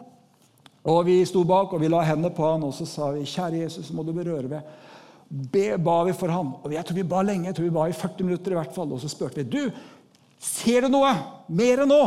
og 0.88 1.00
vi 1.07 1.16
sto 1.26 1.42
bak 1.46 1.72
og 1.74 1.83
vi 1.83 1.90
la 1.90 2.02
hendene 2.07 2.31
på 2.35 2.46
han, 2.46 2.66
og 2.66 2.74
så 2.74 2.87
sa 2.87 3.11
vi, 3.14 3.26
kjære 3.26 3.64
Jesus, 3.64 3.90
må 3.94 4.04
du 4.07 4.12
berøre 4.14 4.50
meg. 4.50 4.74
Be 5.28 5.76
ba 5.83 6.00
vi 6.09 6.14
for 6.16 6.33
ham. 6.33 6.54
Og 6.64 6.72
jeg 6.72 6.87
tror 6.87 6.98
vi 6.98 7.07
ba 7.11 7.22
lenge, 7.26 7.50
jeg 7.50 7.59
tror 7.59 7.68
vi 7.68 7.74
ba 7.74 7.87
i 7.90 7.96
40 7.96 8.26
minutter 8.26 8.54
i 8.54 8.59
hvert 8.59 8.74
fall. 8.74 8.90
Og 8.94 9.02
så 9.02 9.11
spurte 9.12 9.42
vi 9.42 9.46
du, 9.50 9.62
ser 10.40 10.87
du 10.87 10.94
noe 10.94 11.11
mer 11.52 11.85
enn 11.85 11.92
nå. 11.92 12.02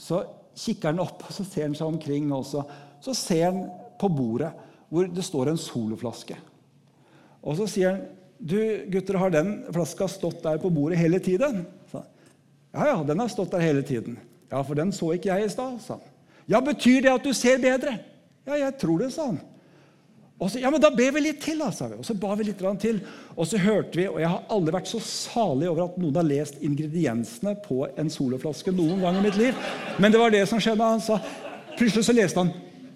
Så 0.00 0.22
kikker 0.58 0.92
han 0.92 1.02
opp, 1.02 1.24
og 1.26 1.34
så 1.38 1.46
ser 1.46 1.68
han 1.68 1.78
seg 1.78 1.88
omkring. 1.88 2.30
Også. 2.34 2.64
Så 3.04 3.16
ser 3.18 3.48
han 3.50 3.64
på 4.00 4.10
bordet 4.12 4.52
hvor 4.92 5.08
det 5.10 5.24
står 5.26 5.50
en 5.50 5.58
soloflaske. 5.58 6.36
Og 7.44 7.58
så 7.58 7.66
sier 7.70 7.94
han, 7.94 8.04
'Du, 8.38 8.58
gutter, 8.90 9.16
har 9.18 9.30
den 9.30 9.64
flaska 9.72 10.08
stått 10.10 10.42
der 10.42 10.58
på 10.58 10.70
bordet 10.70 10.98
hele 10.98 11.18
tiden?' 11.18 11.64
Så, 11.90 12.02
ja, 12.74 12.86
ja, 12.90 13.02
den 13.06 13.20
har 13.20 13.28
stått 13.28 13.50
der 13.54 13.62
hele 13.62 13.82
tiden. 13.82 14.18
Ja, 14.50 14.62
for 14.62 14.74
den 14.74 14.92
så 14.92 15.12
ikke 15.14 15.30
jeg 15.30 15.46
i 15.46 15.52
stad, 15.52 15.78
sa 15.80 15.94
han. 15.94 16.10
Ja, 16.46 16.60
betyr 16.60 17.00
det 17.02 17.12
at 17.12 17.24
du 17.24 17.32
ser 17.32 17.58
bedre? 17.58 17.98
Ja, 18.46 18.58
jeg 18.66 18.76
tror 18.78 18.98
det, 18.98 19.12
sa 19.14 19.26
han. 19.30 19.40
Og 20.42 20.50
så, 20.50 20.58
ja, 20.58 20.70
men 20.70 20.82
Da 20.82 20.90
ber 20.90 21.14
vi 21.14 21.22
litt 21.28 21.40
til, 21.44 21.60
da, 21.62 21.70
sa 21.72 21.86
vi. 21.88 21.98
Og 22.00 22.06
så 22.06 22.16
ba 22.18 22.34
vi 22.38 22.48
litt 22.48 22.62
til. 22.82 23.00
Og 23.36 23.46
så 23.46 23.60
hørte 23.62 24.00
vi, 24.00 24.08
og 24.10 24.18
jeg 24.20 24.30
har 24.32 24.44
aldri 24.52 24.74
vært 24.74 24.90
så 24.90 25.00
salig 25.00 25.70
over 25.70 25.86
at 25.86 25.96
noen 26.00 26.18
har 26.18 26.26
lest 26.26 26.58
ingrediensene 26.64 27.54
på 27.64 27.84
en 27.94 28.10
soloflaske 28.10 28.74
noen 28.74 29.04
gang 29.04 29.20
i 29.20 29.24
mitt 29.28 29.38
liv. 29.38 29.54
Men 29.98 30.12
det 30.12 30.20
var 30.20 30.34
det 30.34 30.44
som 30.50 30.60
skjedde. 30.62 30.92
Han 30.96 31.04
sa, 31.04 31.20
Plutselig 31.74 32.06
så 32.06 32.14
leste 32.14 32.42
han 32.42 32.52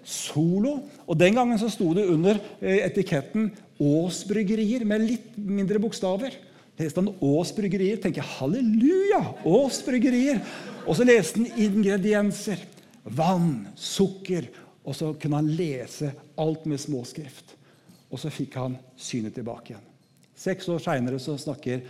Solo. 0.09 0.77
Og 1.07 1.17
den 1.19 1.35
gangen 1.35 1.59
så 1.59 1.67
sto 1.71 1.91
det 1.95 2.07
under 2.07 2.39
eh, 2.61 2.85
etiketten 2.85 3.49
Ås 3.79 4.21
Bryggerier 4.27 4.85
med 4.87 5.03
litt 5.03 5.35
mindre 5.35 5.81
bokstaver. 5.83 6.35
Leste 6.79 7.03
han 7.03 7.11
Ås 7.23 7.51
Bryggerier, 7.55 7.99
tenker 7.99 8.23
jeg 8.23 8.37
halleluja! 8.37 9.19
Ås 9.47 9.81
Bryggerier. 9.83 10.39
Og 10.85 10.95
så 10.95 11.07
leste 11.07 11.43
han 11.43 11.65
ingredienser. 11.67 12.63
Vann, 13.03 13.67
sukker 13.79 14.47
og 14.89 14.95
så 14.97 15.11
kunne 15.21 15.37
han 15.37 15.51
lese 15.53 16.09
alt 16.41 16.65
med 16.65 16.81
småskrift. 16.81 17.53
Og 18.09 18.17
så 18.17 18.31
fikk 18.33 18.55
han 18.57 18.77
synet 18.97 19.35
tilbake 19.37 19.75
igjen. 19.75 19.89
Seks 20.33 20.69
år 20.71 20.81
seinere 20.81 21.19
snakker 21.21 21.83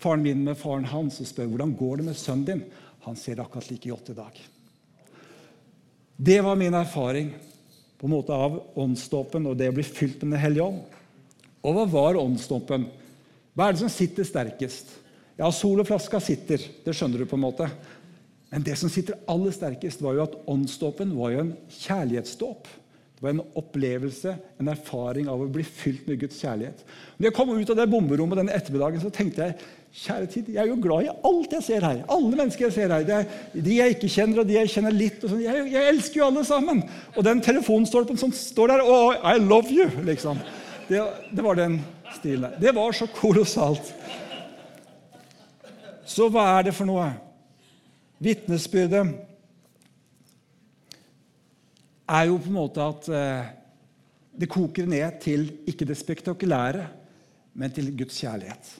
faren 0.00 0.24
min 0.24 0.42
med 0.42 0.58
faren 0.58 0.88
hans 0.90 1.20
og 1.22 1.28
spør 1.30 1.52
hvordan 1.52 1.76
går 1.78 2.00
det 2.00 2.06
med 2.08 2.18
sønnen 2.18 2.48
din. 2.48 2.64
Han 3.06 3.16
ser 3.16 3.38
akkurat 3.42 3.70
like 3.70 3.86
godt 3.92 4.10
i 4.10 4.16
dag. 4.18 4.40
Det 6.16 6.40
var 6.44 6.58
min 6.58 6.74
erfaring 6.74 7.30
på 8.00 8.08
en 8.08 8.14
måte 8.16 8.34
av 8.34 8.58
åndsdåpen 8.80 9.46
og 9.46 9.54
det 9.60 9.70
å 9.70 9.76
bli 9.76 9.84
fylt 9.86 10.24
med 10.24 10.34
Den 10.34 10.42
hellige 10.42 10.66
ånd. 10.66 10.82
Og 11.60 11.76
hva 11.76 11.86
var 11.92 12.18
åndsdåpen? 12.18 12.88
Hva 13.54 13.68
er 13.68 13.76
det 13.76 13.84
som 13.84 13.92
sitter 13.92 14.26
sterkest? 14.26 14.90
Ja, 15.38 15.48
sol 15.52 15.80
og 15.80 15.88
flaska 15.88 16.20
sitter, 16.20 16.60
det 16.84 16.92
skjønner 16.96 17.22
du 17.22 17.28
på 17.28 17.38
en 17.38 17.46
måte. 17.46 17.70
Men 18.50 18.66
det 18.66 18.76
som 18.78 18.90
sitter 18.90 19.18
aller 19.30 19.54
sterkest, 19.54 20.02
var 20.02 20.16
jo 20.16 20.26
at 20.26 20.38
åndsdåpen 20.50 21.14
var 21.14 21.34
jo 21.34 21.42
en 21.44 21.52
kjærlighetsdåp. 21.70 22.70
Det 23.20 23.26
var 23.26 23.34
en 23.34 23.42
opplevelse, 23.60 24.32
en 24.58 24.70
erfaring 24.72 25.28
av 25.28 25.42
å 25.44 25.50
bli 25.52 25.62
fylt 25.66 26.06
med 26.08 26.22
Guds 26.22 26.38
kjærlighet. 26.40 26.80
Når 27.18 27.28
jeg 27.28 27.36
kom 27.36 27.52
ut 27.52 27.70
av 27.70 27.76
det 27.76 27.86
bomberommet 27.92 28.40
denne 28.40 28.56
ettermiddagen, 28.56 29.02
så 29.02 29.12
tenkte 29.12 29.44
jeg 29.44 29.68
kjære 30.00 30.30
tid, 30.32 30.48
jeg 30.54 30.62
er 30.62 30.70
jo 30.70 30.78
glad 30.80 31.04
i 31.04 31.12
alt 31.28 31.54
jeg 31.58 31.66
ser 31.66 31.84
her. 31.84 32.00
Alle 32.16 32.32
mennesker 32.32 32.66
jeg 32.66 32.76
ser 32.78 32.94
her. 32.94 33.06
Er, 33.18 33.28
de 33.52 33.76
jeg 33.76 33.96
ikke 33.98 34.10
kjenner, 34.16 34.40
og 34.40 34.48
de 34.48 34.56
jeg 34.56 34.72
kjenner 34.72 34.96
litt. 34.96 35.20
Sånn. 35.20 35.44
Jeg, 35.44 35.68
jeg, 35.68 35.86
elsker 35.92 36.22
jo 36.22 36.26
alle 36.30 36.46
sammen. 36.48 36.82
Og 37.12 37.26
den 37.28 37.44
telefonstolpen 37.44 38.18
som 38.24 38.34
står 38.34 38.72
der 38.72 38.84
Oh, 38.88 39.12
I 39.12 39.36
love 39.36 39.68
you! 39.68 39.90
liksom. 40.08 40.40
Det, 40.88 41.04
det 41.30 41.44
var 41.44 41.60
den 41.60 41.76
stilen 42.16 42.48
der. 42.48 42.60
Det 42.64 42.74
var 42.80 42.96
så 42.96 43.06
kolossalt. 43.14 43.92
Så 46.08 46.32
hva 46.32 46.48
er 46.56 46.70
det 46.70 46.74
for 46.74 46.88
noe? 46.88 47.12
Vitnesbyrdet 48.20 49.14
er 52.10 52.26
jo 52.28 52.36
på 52.36 52.50
en 52.50 52.58
måte 52.58 52.84
at 52.84 53.08
eh, 53.14 53.50
det 54.40 54.48
koker 54.50 54.88
ned 54.88 55.20
til 55.22 55.46
ikke 55.70 55.88
det 55.88 55.96
spektakulære, 55.98 56.84
men 57.56 57.72
til 57.74 57.90
Guds 57.96 58.18
kjærlighet. 58.20 58.70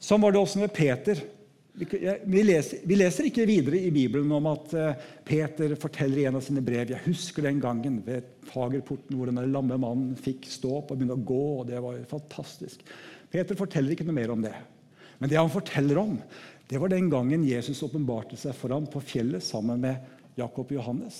Sånn 0.00 0.22
var 0.24 0.34
det 0.34 0.40
også 0.40 0.62
med 0.62 0.72
Peter. 0.74 1.20
Vi 1.74 2.42
leser, 2.46 2.84
vi 2.86 2.96
leser, 2.96 3.26
ikke 3.28 3.48
videre 3.50 3.80
i 3.82 3.90
Bibelen 3.92 4.30
om 4.36 4.46
at 4.52 4.74
eh, 4.78 5.06
Peter 5.26 5.74
forteller 5.80 6.22
i 6.22 6.26
en 6.28 6.38
av 6.38 6.44
sine 6.46 6.62
brev 6.64 6.92
Jeg 6.94 7.04
husker 7.08 7.48
den 7.48 7.58
gangen 7.60 7.98
ved 8.06 8.28
Fagerporten 8.46 9.18
hvor 9.18 9.28
den 9.28 9.40
lamme 9.50 9.76
mannen 9.82 10.14
fikk 10.16 10.46
stå 10.48 10.78
opp 10.78 10.92
og 10.94 11.00
begynne 11.00 11.18
å 11.18 11.26
gå. 11.28 11.42
og 11.58 11.66
Det 11.68 11.82
var 11.82 11.98
fantastisk. 12.08 12.84
Peter 13.32 13.58
forteller 13.58 13.92
ikke 13.92 14.06
noe 14.06 14.16
mer 14.16 14.32
om 14.32 14.44
det. 14.44 14.54
Men 15.18 15.30
det 15.30 15.38
han 15.40 15.50
forteller 15.50 15.98
om, 16.00 16.16
det 16.68 16.80
var 16.80 16.88
den 16.88 17.10
gangen 17.12 17.44
Jesus 17.44 17.82
åpenbarte 17.84 18.38
seg 18.40 18.54
for 18.56 18.72
ham 18.72 18.86
på 18.90 19.02
fjellet 19.04 19.44
sammen 19.44 19.82
med 19.82 20.00
Jakob 20.38 20.70
og 20.70 20.78
Johannes. 20.78 21.18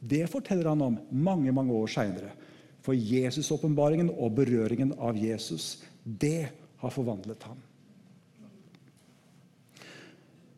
Det 0.00 0.24
forteller 0.30 0.70
han 0.72 0.82
om 0.82 0.98
mange 1.10 1.52
mange 1.54 1.74
år 1.76 1.90
seinere. 1.92 2.32
For 2.82 2.96
Jesus-åpenbaringen 2.96 4.10
og 4.10 4.34
berøringen 4.40 4.96
av 4.98 5.18
Jesus, 5.18 5.84
det 6.02 6.48
har 6.82 6.90
forvandlet 6.90 7.44
ham. 7.46 7.60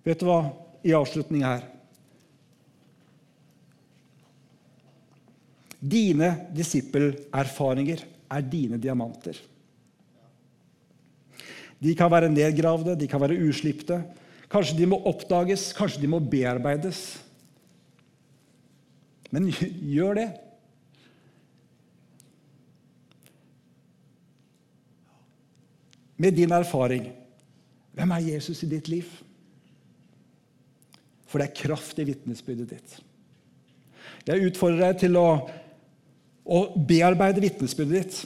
Vet 0.05 0.21
du 0.21 0.29
hva? 0.29 0.41
I 0.85 0.93
avslutning 0.93 1.45
her 1.47 1.63
Dine 5.85 6.31
disippelerfaringer 6.57 8.07
er 8.33 8.45
dine 8.49 8.79
diamanter. 8.81 9.37
De 11.85 11.93
kan 11.97 12.11
være 12.11 12.33
nedgravde, 12.33 12.97
de 12.97 13.09
kan 13.11 13.21
være 13.21 13.37
uslipte. 13.45 14.01
Kanskje 14.53 14.79
de 14.79 14.89
må 14.89 15.01
oppdages, 15.09 15.73
kanskje 15.77 16.01
de 16.05 16.09
må 16.09 16.21
bearbeides. 16.23 17.03
Men 19.35 19.51
gjør 19.51 20.21
det. 20.21 20.29
Med 26.17 26.37
din 26.39 26.55
erfaring 26.55 27.11
hvem 27.95 28.11
er 28.11 28.29
Jesus 28.35 28.63
i 28.63 28.71
ditt 28.71 28.89
liv? 28.91 29.07
For 31.31 31.39
det 31.39 31.51
er 31.51 31.59
kraft 31.59 31.99
i 31.99 32.07
vitnesbyrdet 32.07 32.71
ditt. 32.71 32.97
Jeg 34.27 34.49
utfordrer 34.49 34.89
deg 34.89 35.03
til 35.05 35.19
å, 35.19 35.29
å 36.47 36.61
bearbeide 36.89 37.43
vitnesbyrdet 37.43 37.95
ditt. 37.95 38.19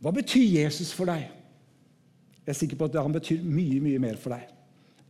Hva 0.00 0.12
betyr 0.16 0.62
Jesus 0.62 0.92
for 0.96 1.08
deg? 1.08 1.28
Jeg 2.46 2.54
er 2.54 2.58
sikker 2.60 2.78
på 2.78 2.86
at 2.86 3.00
han 3.02 3.14
betyr 3.14 3.42
mye 3.42 3.80
mye 3.82 4.02
mer 4.02 4.20
for 4.22 4.36
deg 4.36 4.52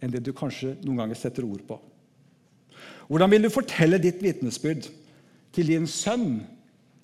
enn 0.01 0.13
det 0.13 0.23
du 0.25 0.33
kanskje 0.37 0.75
noen 0.85 1.03
ganger 1.03 1.19
setter 1.21 1.45
ord 1.47 1.63
på. 1.69 1.77
Hvordan 3.09 3.31
vil 3.33 3.47
du 3.47 3.53
fortelle 3.53 4.01
ditt 4.03 4.21
vitnesbyrd 4.25 4.89
til 5.57 5.71
din 5.71 5.87
sønn 5.89 6.43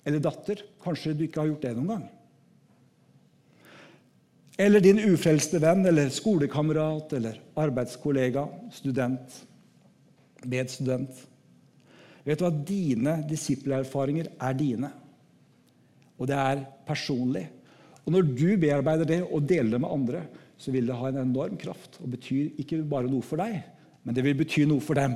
eller 0.05 0.21
datter? 0.21 0.61
Kanskje 0.83 1.15
du 1.17 1.23
ikke 1.25 1.41
har 1.41 1.49
gjort 1.49 1.65
det 1.65 1.73
noen 1.77 1.93
gang. 1.93 2.03
Eller 4.61 4.83
din 4.83 5.01
ufrelste 5.01 5.61
venn 5.61 5.85
eller 5.89 6.11
skolekamerat 6.13 7.15
eller 7.17 7.39
arbeidskollega, 7.57 8.45
student 8.73 9.39
medstudent. 10.45 11.23
Vet 12.23 12.39
du 12.39 12.45
hva? 12.45 12.53
Dine 12.53 13.15
disiplererfaringer 13.27 14.29
er 14.37 14.57
dine. 14.59 14.91
Og 16.19 16.29
det 16.29 16.37
er 16.37 16.63
personlig. 16.87 17.47
Og 18.03 18.15
når 18.15 18.29
du 18.35 18.47
bearbeider 18.59 19.07
det 19.07 19.21
og 19.23 19.45
deler 19.47 19.75
det 19.75 19.81
med 19.83 19.93
andre, 19.95 20.23
så 20.59 20.73
vil 20.73 20.87
det 20.87 20.97
ha 20.99 21.09
en 21.09 21.21
enorm 21.23 21.55
kraft 21.59 21.99
og 22.03 22.11
betyr 22.13 22.59
ikke 22.61 22.81
bare 22.87 23.09
noe 23.11 23.23
for 23.25 23.41
deg, 23.41 23.61
men 24.03 24.15
det 24.15 24.23
vil 24.25 24.37
bety 24.39 24.65
noe 24.67 24.83
for 24.83 24.99
dem. 24.99 25.15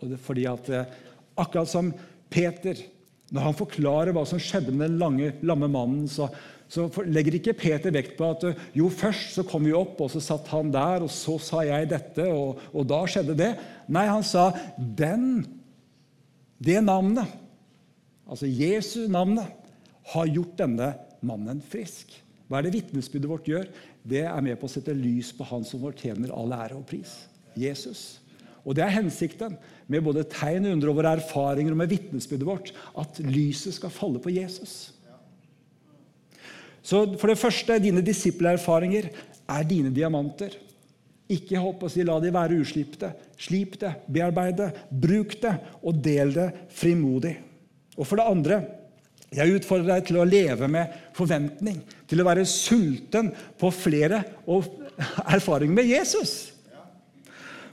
Og 0.00 0.08
det 0.08 0.18
er 0.18 0.26
fordi 0.28 0.48
at 0.50 0.70
eh, 0.70 1.00
Akkurat 1.34 1.66
som 1.66 1.88
Peter, 2.30 2.78
når 3.34 3.46
han 3.48 3.56
forklarer 3.58 4.14
hva 4.14 4.22
som 4.28 4.38
skjedde 4.38 4.70
med 4.70 4.92
den 4.92 5.00
lange, 5.00 5.32
lamme 5.42 5.66
mannen, 5.66 6.04
så 6.06 6.28
så 6.74 6.86
legger 7.06 7.36
ikke 7.38 7.54
Peter 7.58 7.92
vekt 7.94 8.16
på 8.18 8.28
at 8.32 8.44
jo, 8.76 8.88
først 8.90 9.36
så 9.36 9.44
kom 9.46 9.66
vi 9.68 9.74
opp, 9.76 10.00
og 10.00 10.10
så 10.10 10.22
satt 10.24 10.48
han 10.50 10.72
der, 10.74 11.04
og 11.04 11.12
så 11.12 11.36
sa 11.42 11.62
jeg 11.66 11.90
dette, 11.92 12.24
og, 12.32 12.62
og 12.72 12.86
da 12.88 13.02
skjedde 13.10 13.36
det. 13.38 13.50
Nei, 13.92 14.06
han 14.08 14.24
sa 14.26 14.48
den, 14.76 15.44
det 16.64 16.80
navnet, 16.82 17.28
altså 18.26 18.48
Jesu 18.48 19.04
navnet, 19.12 19.52
har 20.14 20.28
gjort 20.28 20.58
denne 20.58 20.90
mannen 21.26 21.62
frisk. 21.64 22.12
Hva 22.48 22.60
er 22.60 22.66
det 22.66 22.74
vitnesbyrdet 22.76 23.30
vårt 23.30 23.48
gjør? 23.48 23.70
Det 24.04 24.26
er 24.28 24.44
med 24.44 24.58
på 24.60 24.68
å 24.68 24.72
sette 24.72 24.94
lys 24.96 25.32
på 25.36 25.46
han 25.48 25.64
som 25.66 25.82
fortjener 25.82 26.32
all 26.34 26.52
ære 26.52 26.76
og 26.76 26.84
pris. 26.88 27.22
Jesus. 27.56 28.20
Og 28.64 28.76
Det 28.76 28.84
er 28.84 28.96
hensikten 28.96 29.56
med 29.92 30.04
både 30.04 30.24
tegn 30.28 30.68
og 30.68 30.76
under 30.76 30.90
og 30.90 30.98
våre 30.98 31.14
erfaringer 31.18 31.74
og 31.74 31.80
med 31.82 31.92
vitnesbyrdet 31.92 32.48
vårt. 32.48 32.72
At 32.96 33.20
lyset 33.20 33.76
skal 33.76 33.92
falle 33.92 34.20
på 34.20 34.32
Jesus. 34.32 34.94
Så 36.84 37.04
for 37.16 37.32
det 37.32 37.40
første, 37.40 37.80
dine 37.80 38.04
disiplererfaringer 38.04 39.08
er 39.48 39.68
dine 39.68 39.92
diamanter. 39.92 40.56
Ikke 41.32 41.60
håp 41.60 41.84
å 41.84 41.88
si 41.92 42.04
la 42.04 42.18
de 42.20 42.32
være 42.32 42.60
uslipte. 42.60 43.14
Slip 43.40 43.78
det, 43.80 43.94
bearbeid 44.12 44.58
det, 44.60 44.70
bruk 44.92 45.38
det, 45.40 45.54
og 45.80 46.00
del 46.04 46.34
det 46.36 46.50
frimodig. 46.76 47.38
Og 47.96 48.08
for 48.08 48.20
det 48.20 48.28
andre, 48.28 48.58
jeg 49.34 49.58
utfordrer 49.58 49.96
deg 49.96 50.08
til 50.08 50.20
å 50.20 50.26
leve 50.28 50.68
med 50.70 50.94
forventning, 51.16 51.80
til 52.08 52.22
å 52.22 52.26
være 52.28 52.46
sulten 52.48 53.32
på 53.60 53.70
flere 53.74 54.22
og 54.46 54.68
erfaringer 55.36 55.80
med 55.80 55.90
Jesus. 55.90 56.54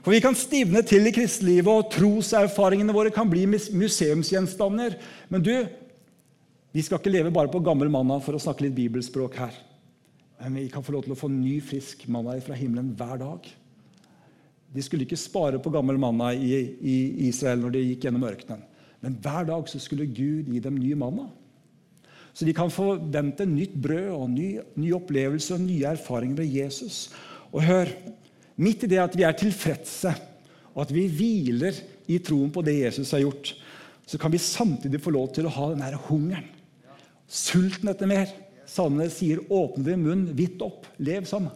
For 0.02 0.10
Vi 0.10 0.22
kan 0.22 0.34
stivne 0.34 0.82
til 0.82 1.06
i 1.06 1.14
kristelivet, 1.14 1.70
og 1.70 1.90
troserfaringene 1.94 2.94
våre 2.94 3.12
kan 3.14 3.28
bli 3.30 3.44
museumsgjenstander. 3.46 4.96
Men 5.30 5.44
du, 5.46 5.54
vi 6.74 6.82
skal 6.82 6.98
ikke 6.98 7.12
leve 7.12 7.34
bare 7.34 7.52
på 7.52 7.62
gammel 7.62 7.92
manna 7.92 8.18
for 8.22 8.34
å 8.34 8.42
snakke 8.42 8.66
litt 8.66 8.74
bibelspråk 8.80 9.38
her. 9.38 9.54
Men 10.42 10.58
vi 10.58 10.66
kan 10.72 10.82
få 10.82 10.96
lov 10.96 11.06
til 11.06 11.14
å 11.14 11.20
få 11.20 11.30
ny, 11.30 11.60
frisk 11.62 12.02
manna 12.10 12.34
fra 12.42 12.58
himmelen 12.58 12.90
hver 12.98 13.20
dag. 13.22 13.46
De 14.72 14.82
skulle 14.82 15.06
ikke 15.06 15.20
spare 15.20 15.60
på 15.62 15.70
gammel 15.70 16.00
manna 16.00 16.32
i, 16.34 16.64
Israel 17.28 17.62
når 17.62 17.76
de 17.76 17.84
gikk 17.84 18.08
gjennom 18.08 18.26
ørkenen. 18.26 18.66
Men 19.02 19.18
hver 19.22 19.46
dag 19.46 19.70
skulle 19.70 20.08
Gud 20.10 20.50
gi 20.50 20.62
dem 20.62 20.80
ny 20.80 20.96
manna. 20.98 21.28
Så 22.32 22.46
de 22.48 22.54
kan 22.56 22.72
forvente 22.72 23.44
nytt 23.48 23.74
brød 23.84 24.08
og 24.14 24.30
ny, 24.32 24.48
ny 24.80 24.92
opplevelse 24.96 25.54
og 25.56 25.64
nye 25.66 25.90
erfaringer 25.92 26.40
med 26.40 26.54
Jesus. 26.54 27.10
Og 27.52 27.64
hør, 27.66 27.90
midt 28.56 28.86
i 28.86 28.90
det 28.94 29.02
at 29.02 29.16
vi 29.18 29.26
er 29.28 29.36
tilfredse, 29.36 30.14
og 30.72 30.86
at 30.86 30.94
vi 30.94 31.04
hviler 31.12 31.76
i 32.08 32.18
troen 32.24 32.50
på 32.52 32.64
det 32.64 32.78
Jesus 32.78 33.12
har 33.12 33.24
gjort, 33.26 33.52
så 34.08 34.18
kan 34.18 34.32
vi 34.32 34.40
samtidig 34.40 35.00
få 35.00 35.12
lov 35.14 35.30
til 35.36 35.46
å 35.46 35.54
ha 35.54 35.70
den 35.74 36.00
hungeren 36.08 36.48
Sulten 37.32 37.88
etter 37.88 38.08
mer. 38.10 38.28
Salmene 38.68 39.08
sier 39.08 39.40
'åpne 39.40 39.86
din 39.86 40.02
munn 40.04 40.24
vidt 40.36 40.60
opp'. 40.60 40.84
Lev 41.00 41.24
sånn. 41.24 41.48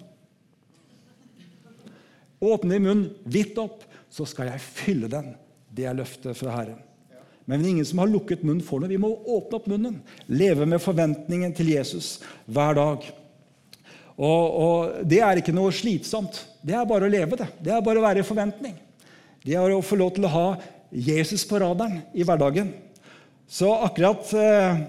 Åpne 2.41 2.79
din 2.79 2.87
munn 2.87 3.03
vidt 3.25 3.59
opp, 3.61 3.85
så 4.09 4.25
skal 4.25 4.49
jeg 4.49 4.65
fylle 4.65 5.11
den. 5.13 5.35
Det 5.69 5.85
er 5.85 5.99
løftet 5.99 6.37
fra 6.37 6.57
Herren. 6.57 6.81
Men 7.47 7.65
ingen 7.67 7.87
som 7.87 8.01
har 8.03 8.11
lukket 8.11 8.43
munnen, 8.43 8.65
for 8.67 8.83
noe. 8.83 8.91
Vi 8.91 8.99
må 8.99 9.13
åpne 9.15 9.59
opp 9.61 9.69
munnen. 9.71 10.01
Leve 10.27 10.67
med 10.67 10.83
forventningen 10.83 11.53
til 11.55 11.71
Jesus 11.77 12.17
hver 12.51 12.75
dag. 12.79 13.05
Og, 14.17 14.43
og, 14.51 14.97
Det 15.07 15.21
er 15.23 15.39
ikke 15.39 15.55
noe 15.55 15.75
slitsomt. 15.75 16.41
Det 16.67 16.75
er 16.75 16.89
bare 16.89 17.07
å 17.07 17.13
leve 17.13 17.39
det. 17.39 17.47
Det 17.63 17.71
er 17.71 17.85
bare 17.87 18.03
å 18.03 18.07
være 18.07 18.25
i 18.25 18.27
forventning. 18.27 18.75
Det 19.47 19.55
er 19.55 19.71
å 19.71 19.85
få 19.85 19.99
lov 20.01 20.17
til 20.17 20.27
å 20.27 20.33
ha 20.33 20.49
Jesus 20.91 21.45
på 21.47 21.61
radaren 21.63 22.01
i 22.17 22.27
hverdagen. 22.27 22.73
Så 23.47 23.71
akkurat 23.87 24.27
eh, 24.35 24.81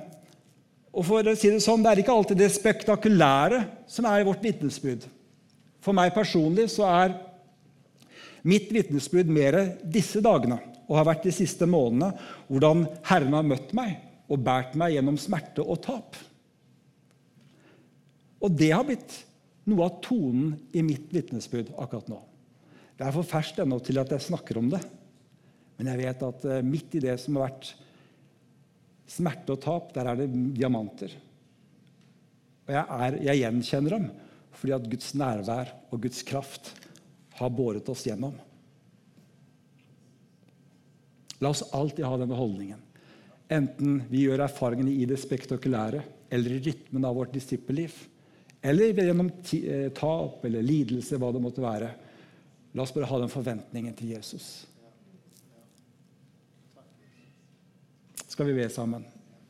og 0.98 1.06
for 1.06 1.30
å 1.30 1.36
si 1.38 1.52
Det 1.54 1.62
sånn, 1.62 1.84
det 1.86 1.92
er 1.92 2.02
ikke 2.02 2.16
alltid 2.16 2.40
det 2.42 2.50
spektakulære 2.56 3.62
som 3.92 4.08
er 4.10 4.26
vårt 4.26 4.42
vitnesbyrd. 4.42 5.06
For 5.84 5.94
meg 5.94 6.16
personlig 6.16 6.72
så 6.74 6.88
er 6.90 7.14
mitt 8.48 8.72
vitnesbyrd 8.74 9.30
mer 9.30 9.60
disse 9.86 10.24
dagene 10.26 10.58
og 10.88 10.96
har 10.96 11.08
vært 11.10 11.28
de 11.28 11.34
siste 11.36 11.68
månedene 11.70 12.14
hvordan 12.48 12.86
Herren 13.10 13.36
har 13.38 13.48
møtt 13.48 13.74
meg 13.78 13.98
og 14.28 14.44
båret 14.44 14.76
meg 14.80 14.96
gjennom 14.96 15.20
smerte 15.20 15.64
og 15.64 15.82
tap. 15.86 16.18
Og 18.44 18.54
det 18.54 18.72
har 18.74 18.86
blitt 18.88 19.16
noe 19.68 19.88
av 19.88 20.00
tonen 20.04 20.56
i 20.76 20.84
mitt 20.86 21.12
vitnesbyrd 21.14 21.74
akkurat 21.76 22.10
nå. 22.12 22.20
Det 22.98 23.06
er 23.06 23.14
for 23.14 23.28
ferskt 23.28 23.60
ennå 23.62 23.80
til 23.84 24.00
at 24.02 24.12
jeg 24.14 24.26
snakker 24.30 24.60
om 24.60 24.72
det. 24.72 24.82
Men 25.78 25.92
jeg 25.92 26.02
vet 26.02 26.24
at 26.26 26.46
eh, 26.50 26.66
midt 26.66 26.96
i 26.98 27.04
det 27.04 27.18
som 27.22 27.38
har 27.38 27.52
vært 27.52 27.74
smerte 29.08 29.54
og 29.54 29.62
tap, 29.64 29.92
der 29.96 30.10
er 30.10 30.20
det 30.20 30.28
diamanter. 30.58 31.14
Og 32.68 32.74
jeg, 32.74 32.84
er, 32.84 33.20
jeg 33.30 33.44
gjenkjenner 33.44 33.98
dem 33.98 34.10
fordi 34.58 34.74
at 34.74 34.86
Guds 34.90 35.12
nærvær 35.14 35.70
og 35.94 36.00
Guds 36.02 36.24
kraft 36.26 36.72
har 37.38 37.52
båret 37.54 37.86
oss 37.94 38.08
gjennom. 38.08 38.34
La 41.44 41.52
oss 41.54 41.64
alltid 41.76 42.06
ha 42.06 42.20
denne 42.20 42.38
holdningen. 42.38 42.80
Enten 43.48 44.02
vi 44.10 44.26
gjør 44.26 44.44
erfaringene 44.48 44.92
i 44.92 45.06
det 45.08 45.20
spektakulære 45.22 46.04
eller 46.34 46.58
i 46.58 46.62
rytmen 46.66 47.06
av 47.08 47.16
vårt 47.16 47.32
disippelliv, 47.32 47.94
eller 48.62 48.98
gjennom 48.98 49.30
eh, 49.32 49.88
tap 49.96 50.44
eller 50.46 50.66
lidelse, 50.66 51.16
hva 51.22 51.30
det 51.32 51.44
måtte 51.44 51.64
være. 51.64 51.92
La 52.76 52.84
oss 52.84 52.92
bare 52.96 53.08
ha 53.08 53.22
den 53.22 53.32
forventningen 53.32 53.96
til 53.96 54.18
Jesus. 54.18 54.66
skal 58.38 58.52
vi 58.52 58.54
be 58.54 58.70
sammen. 58.70 59.02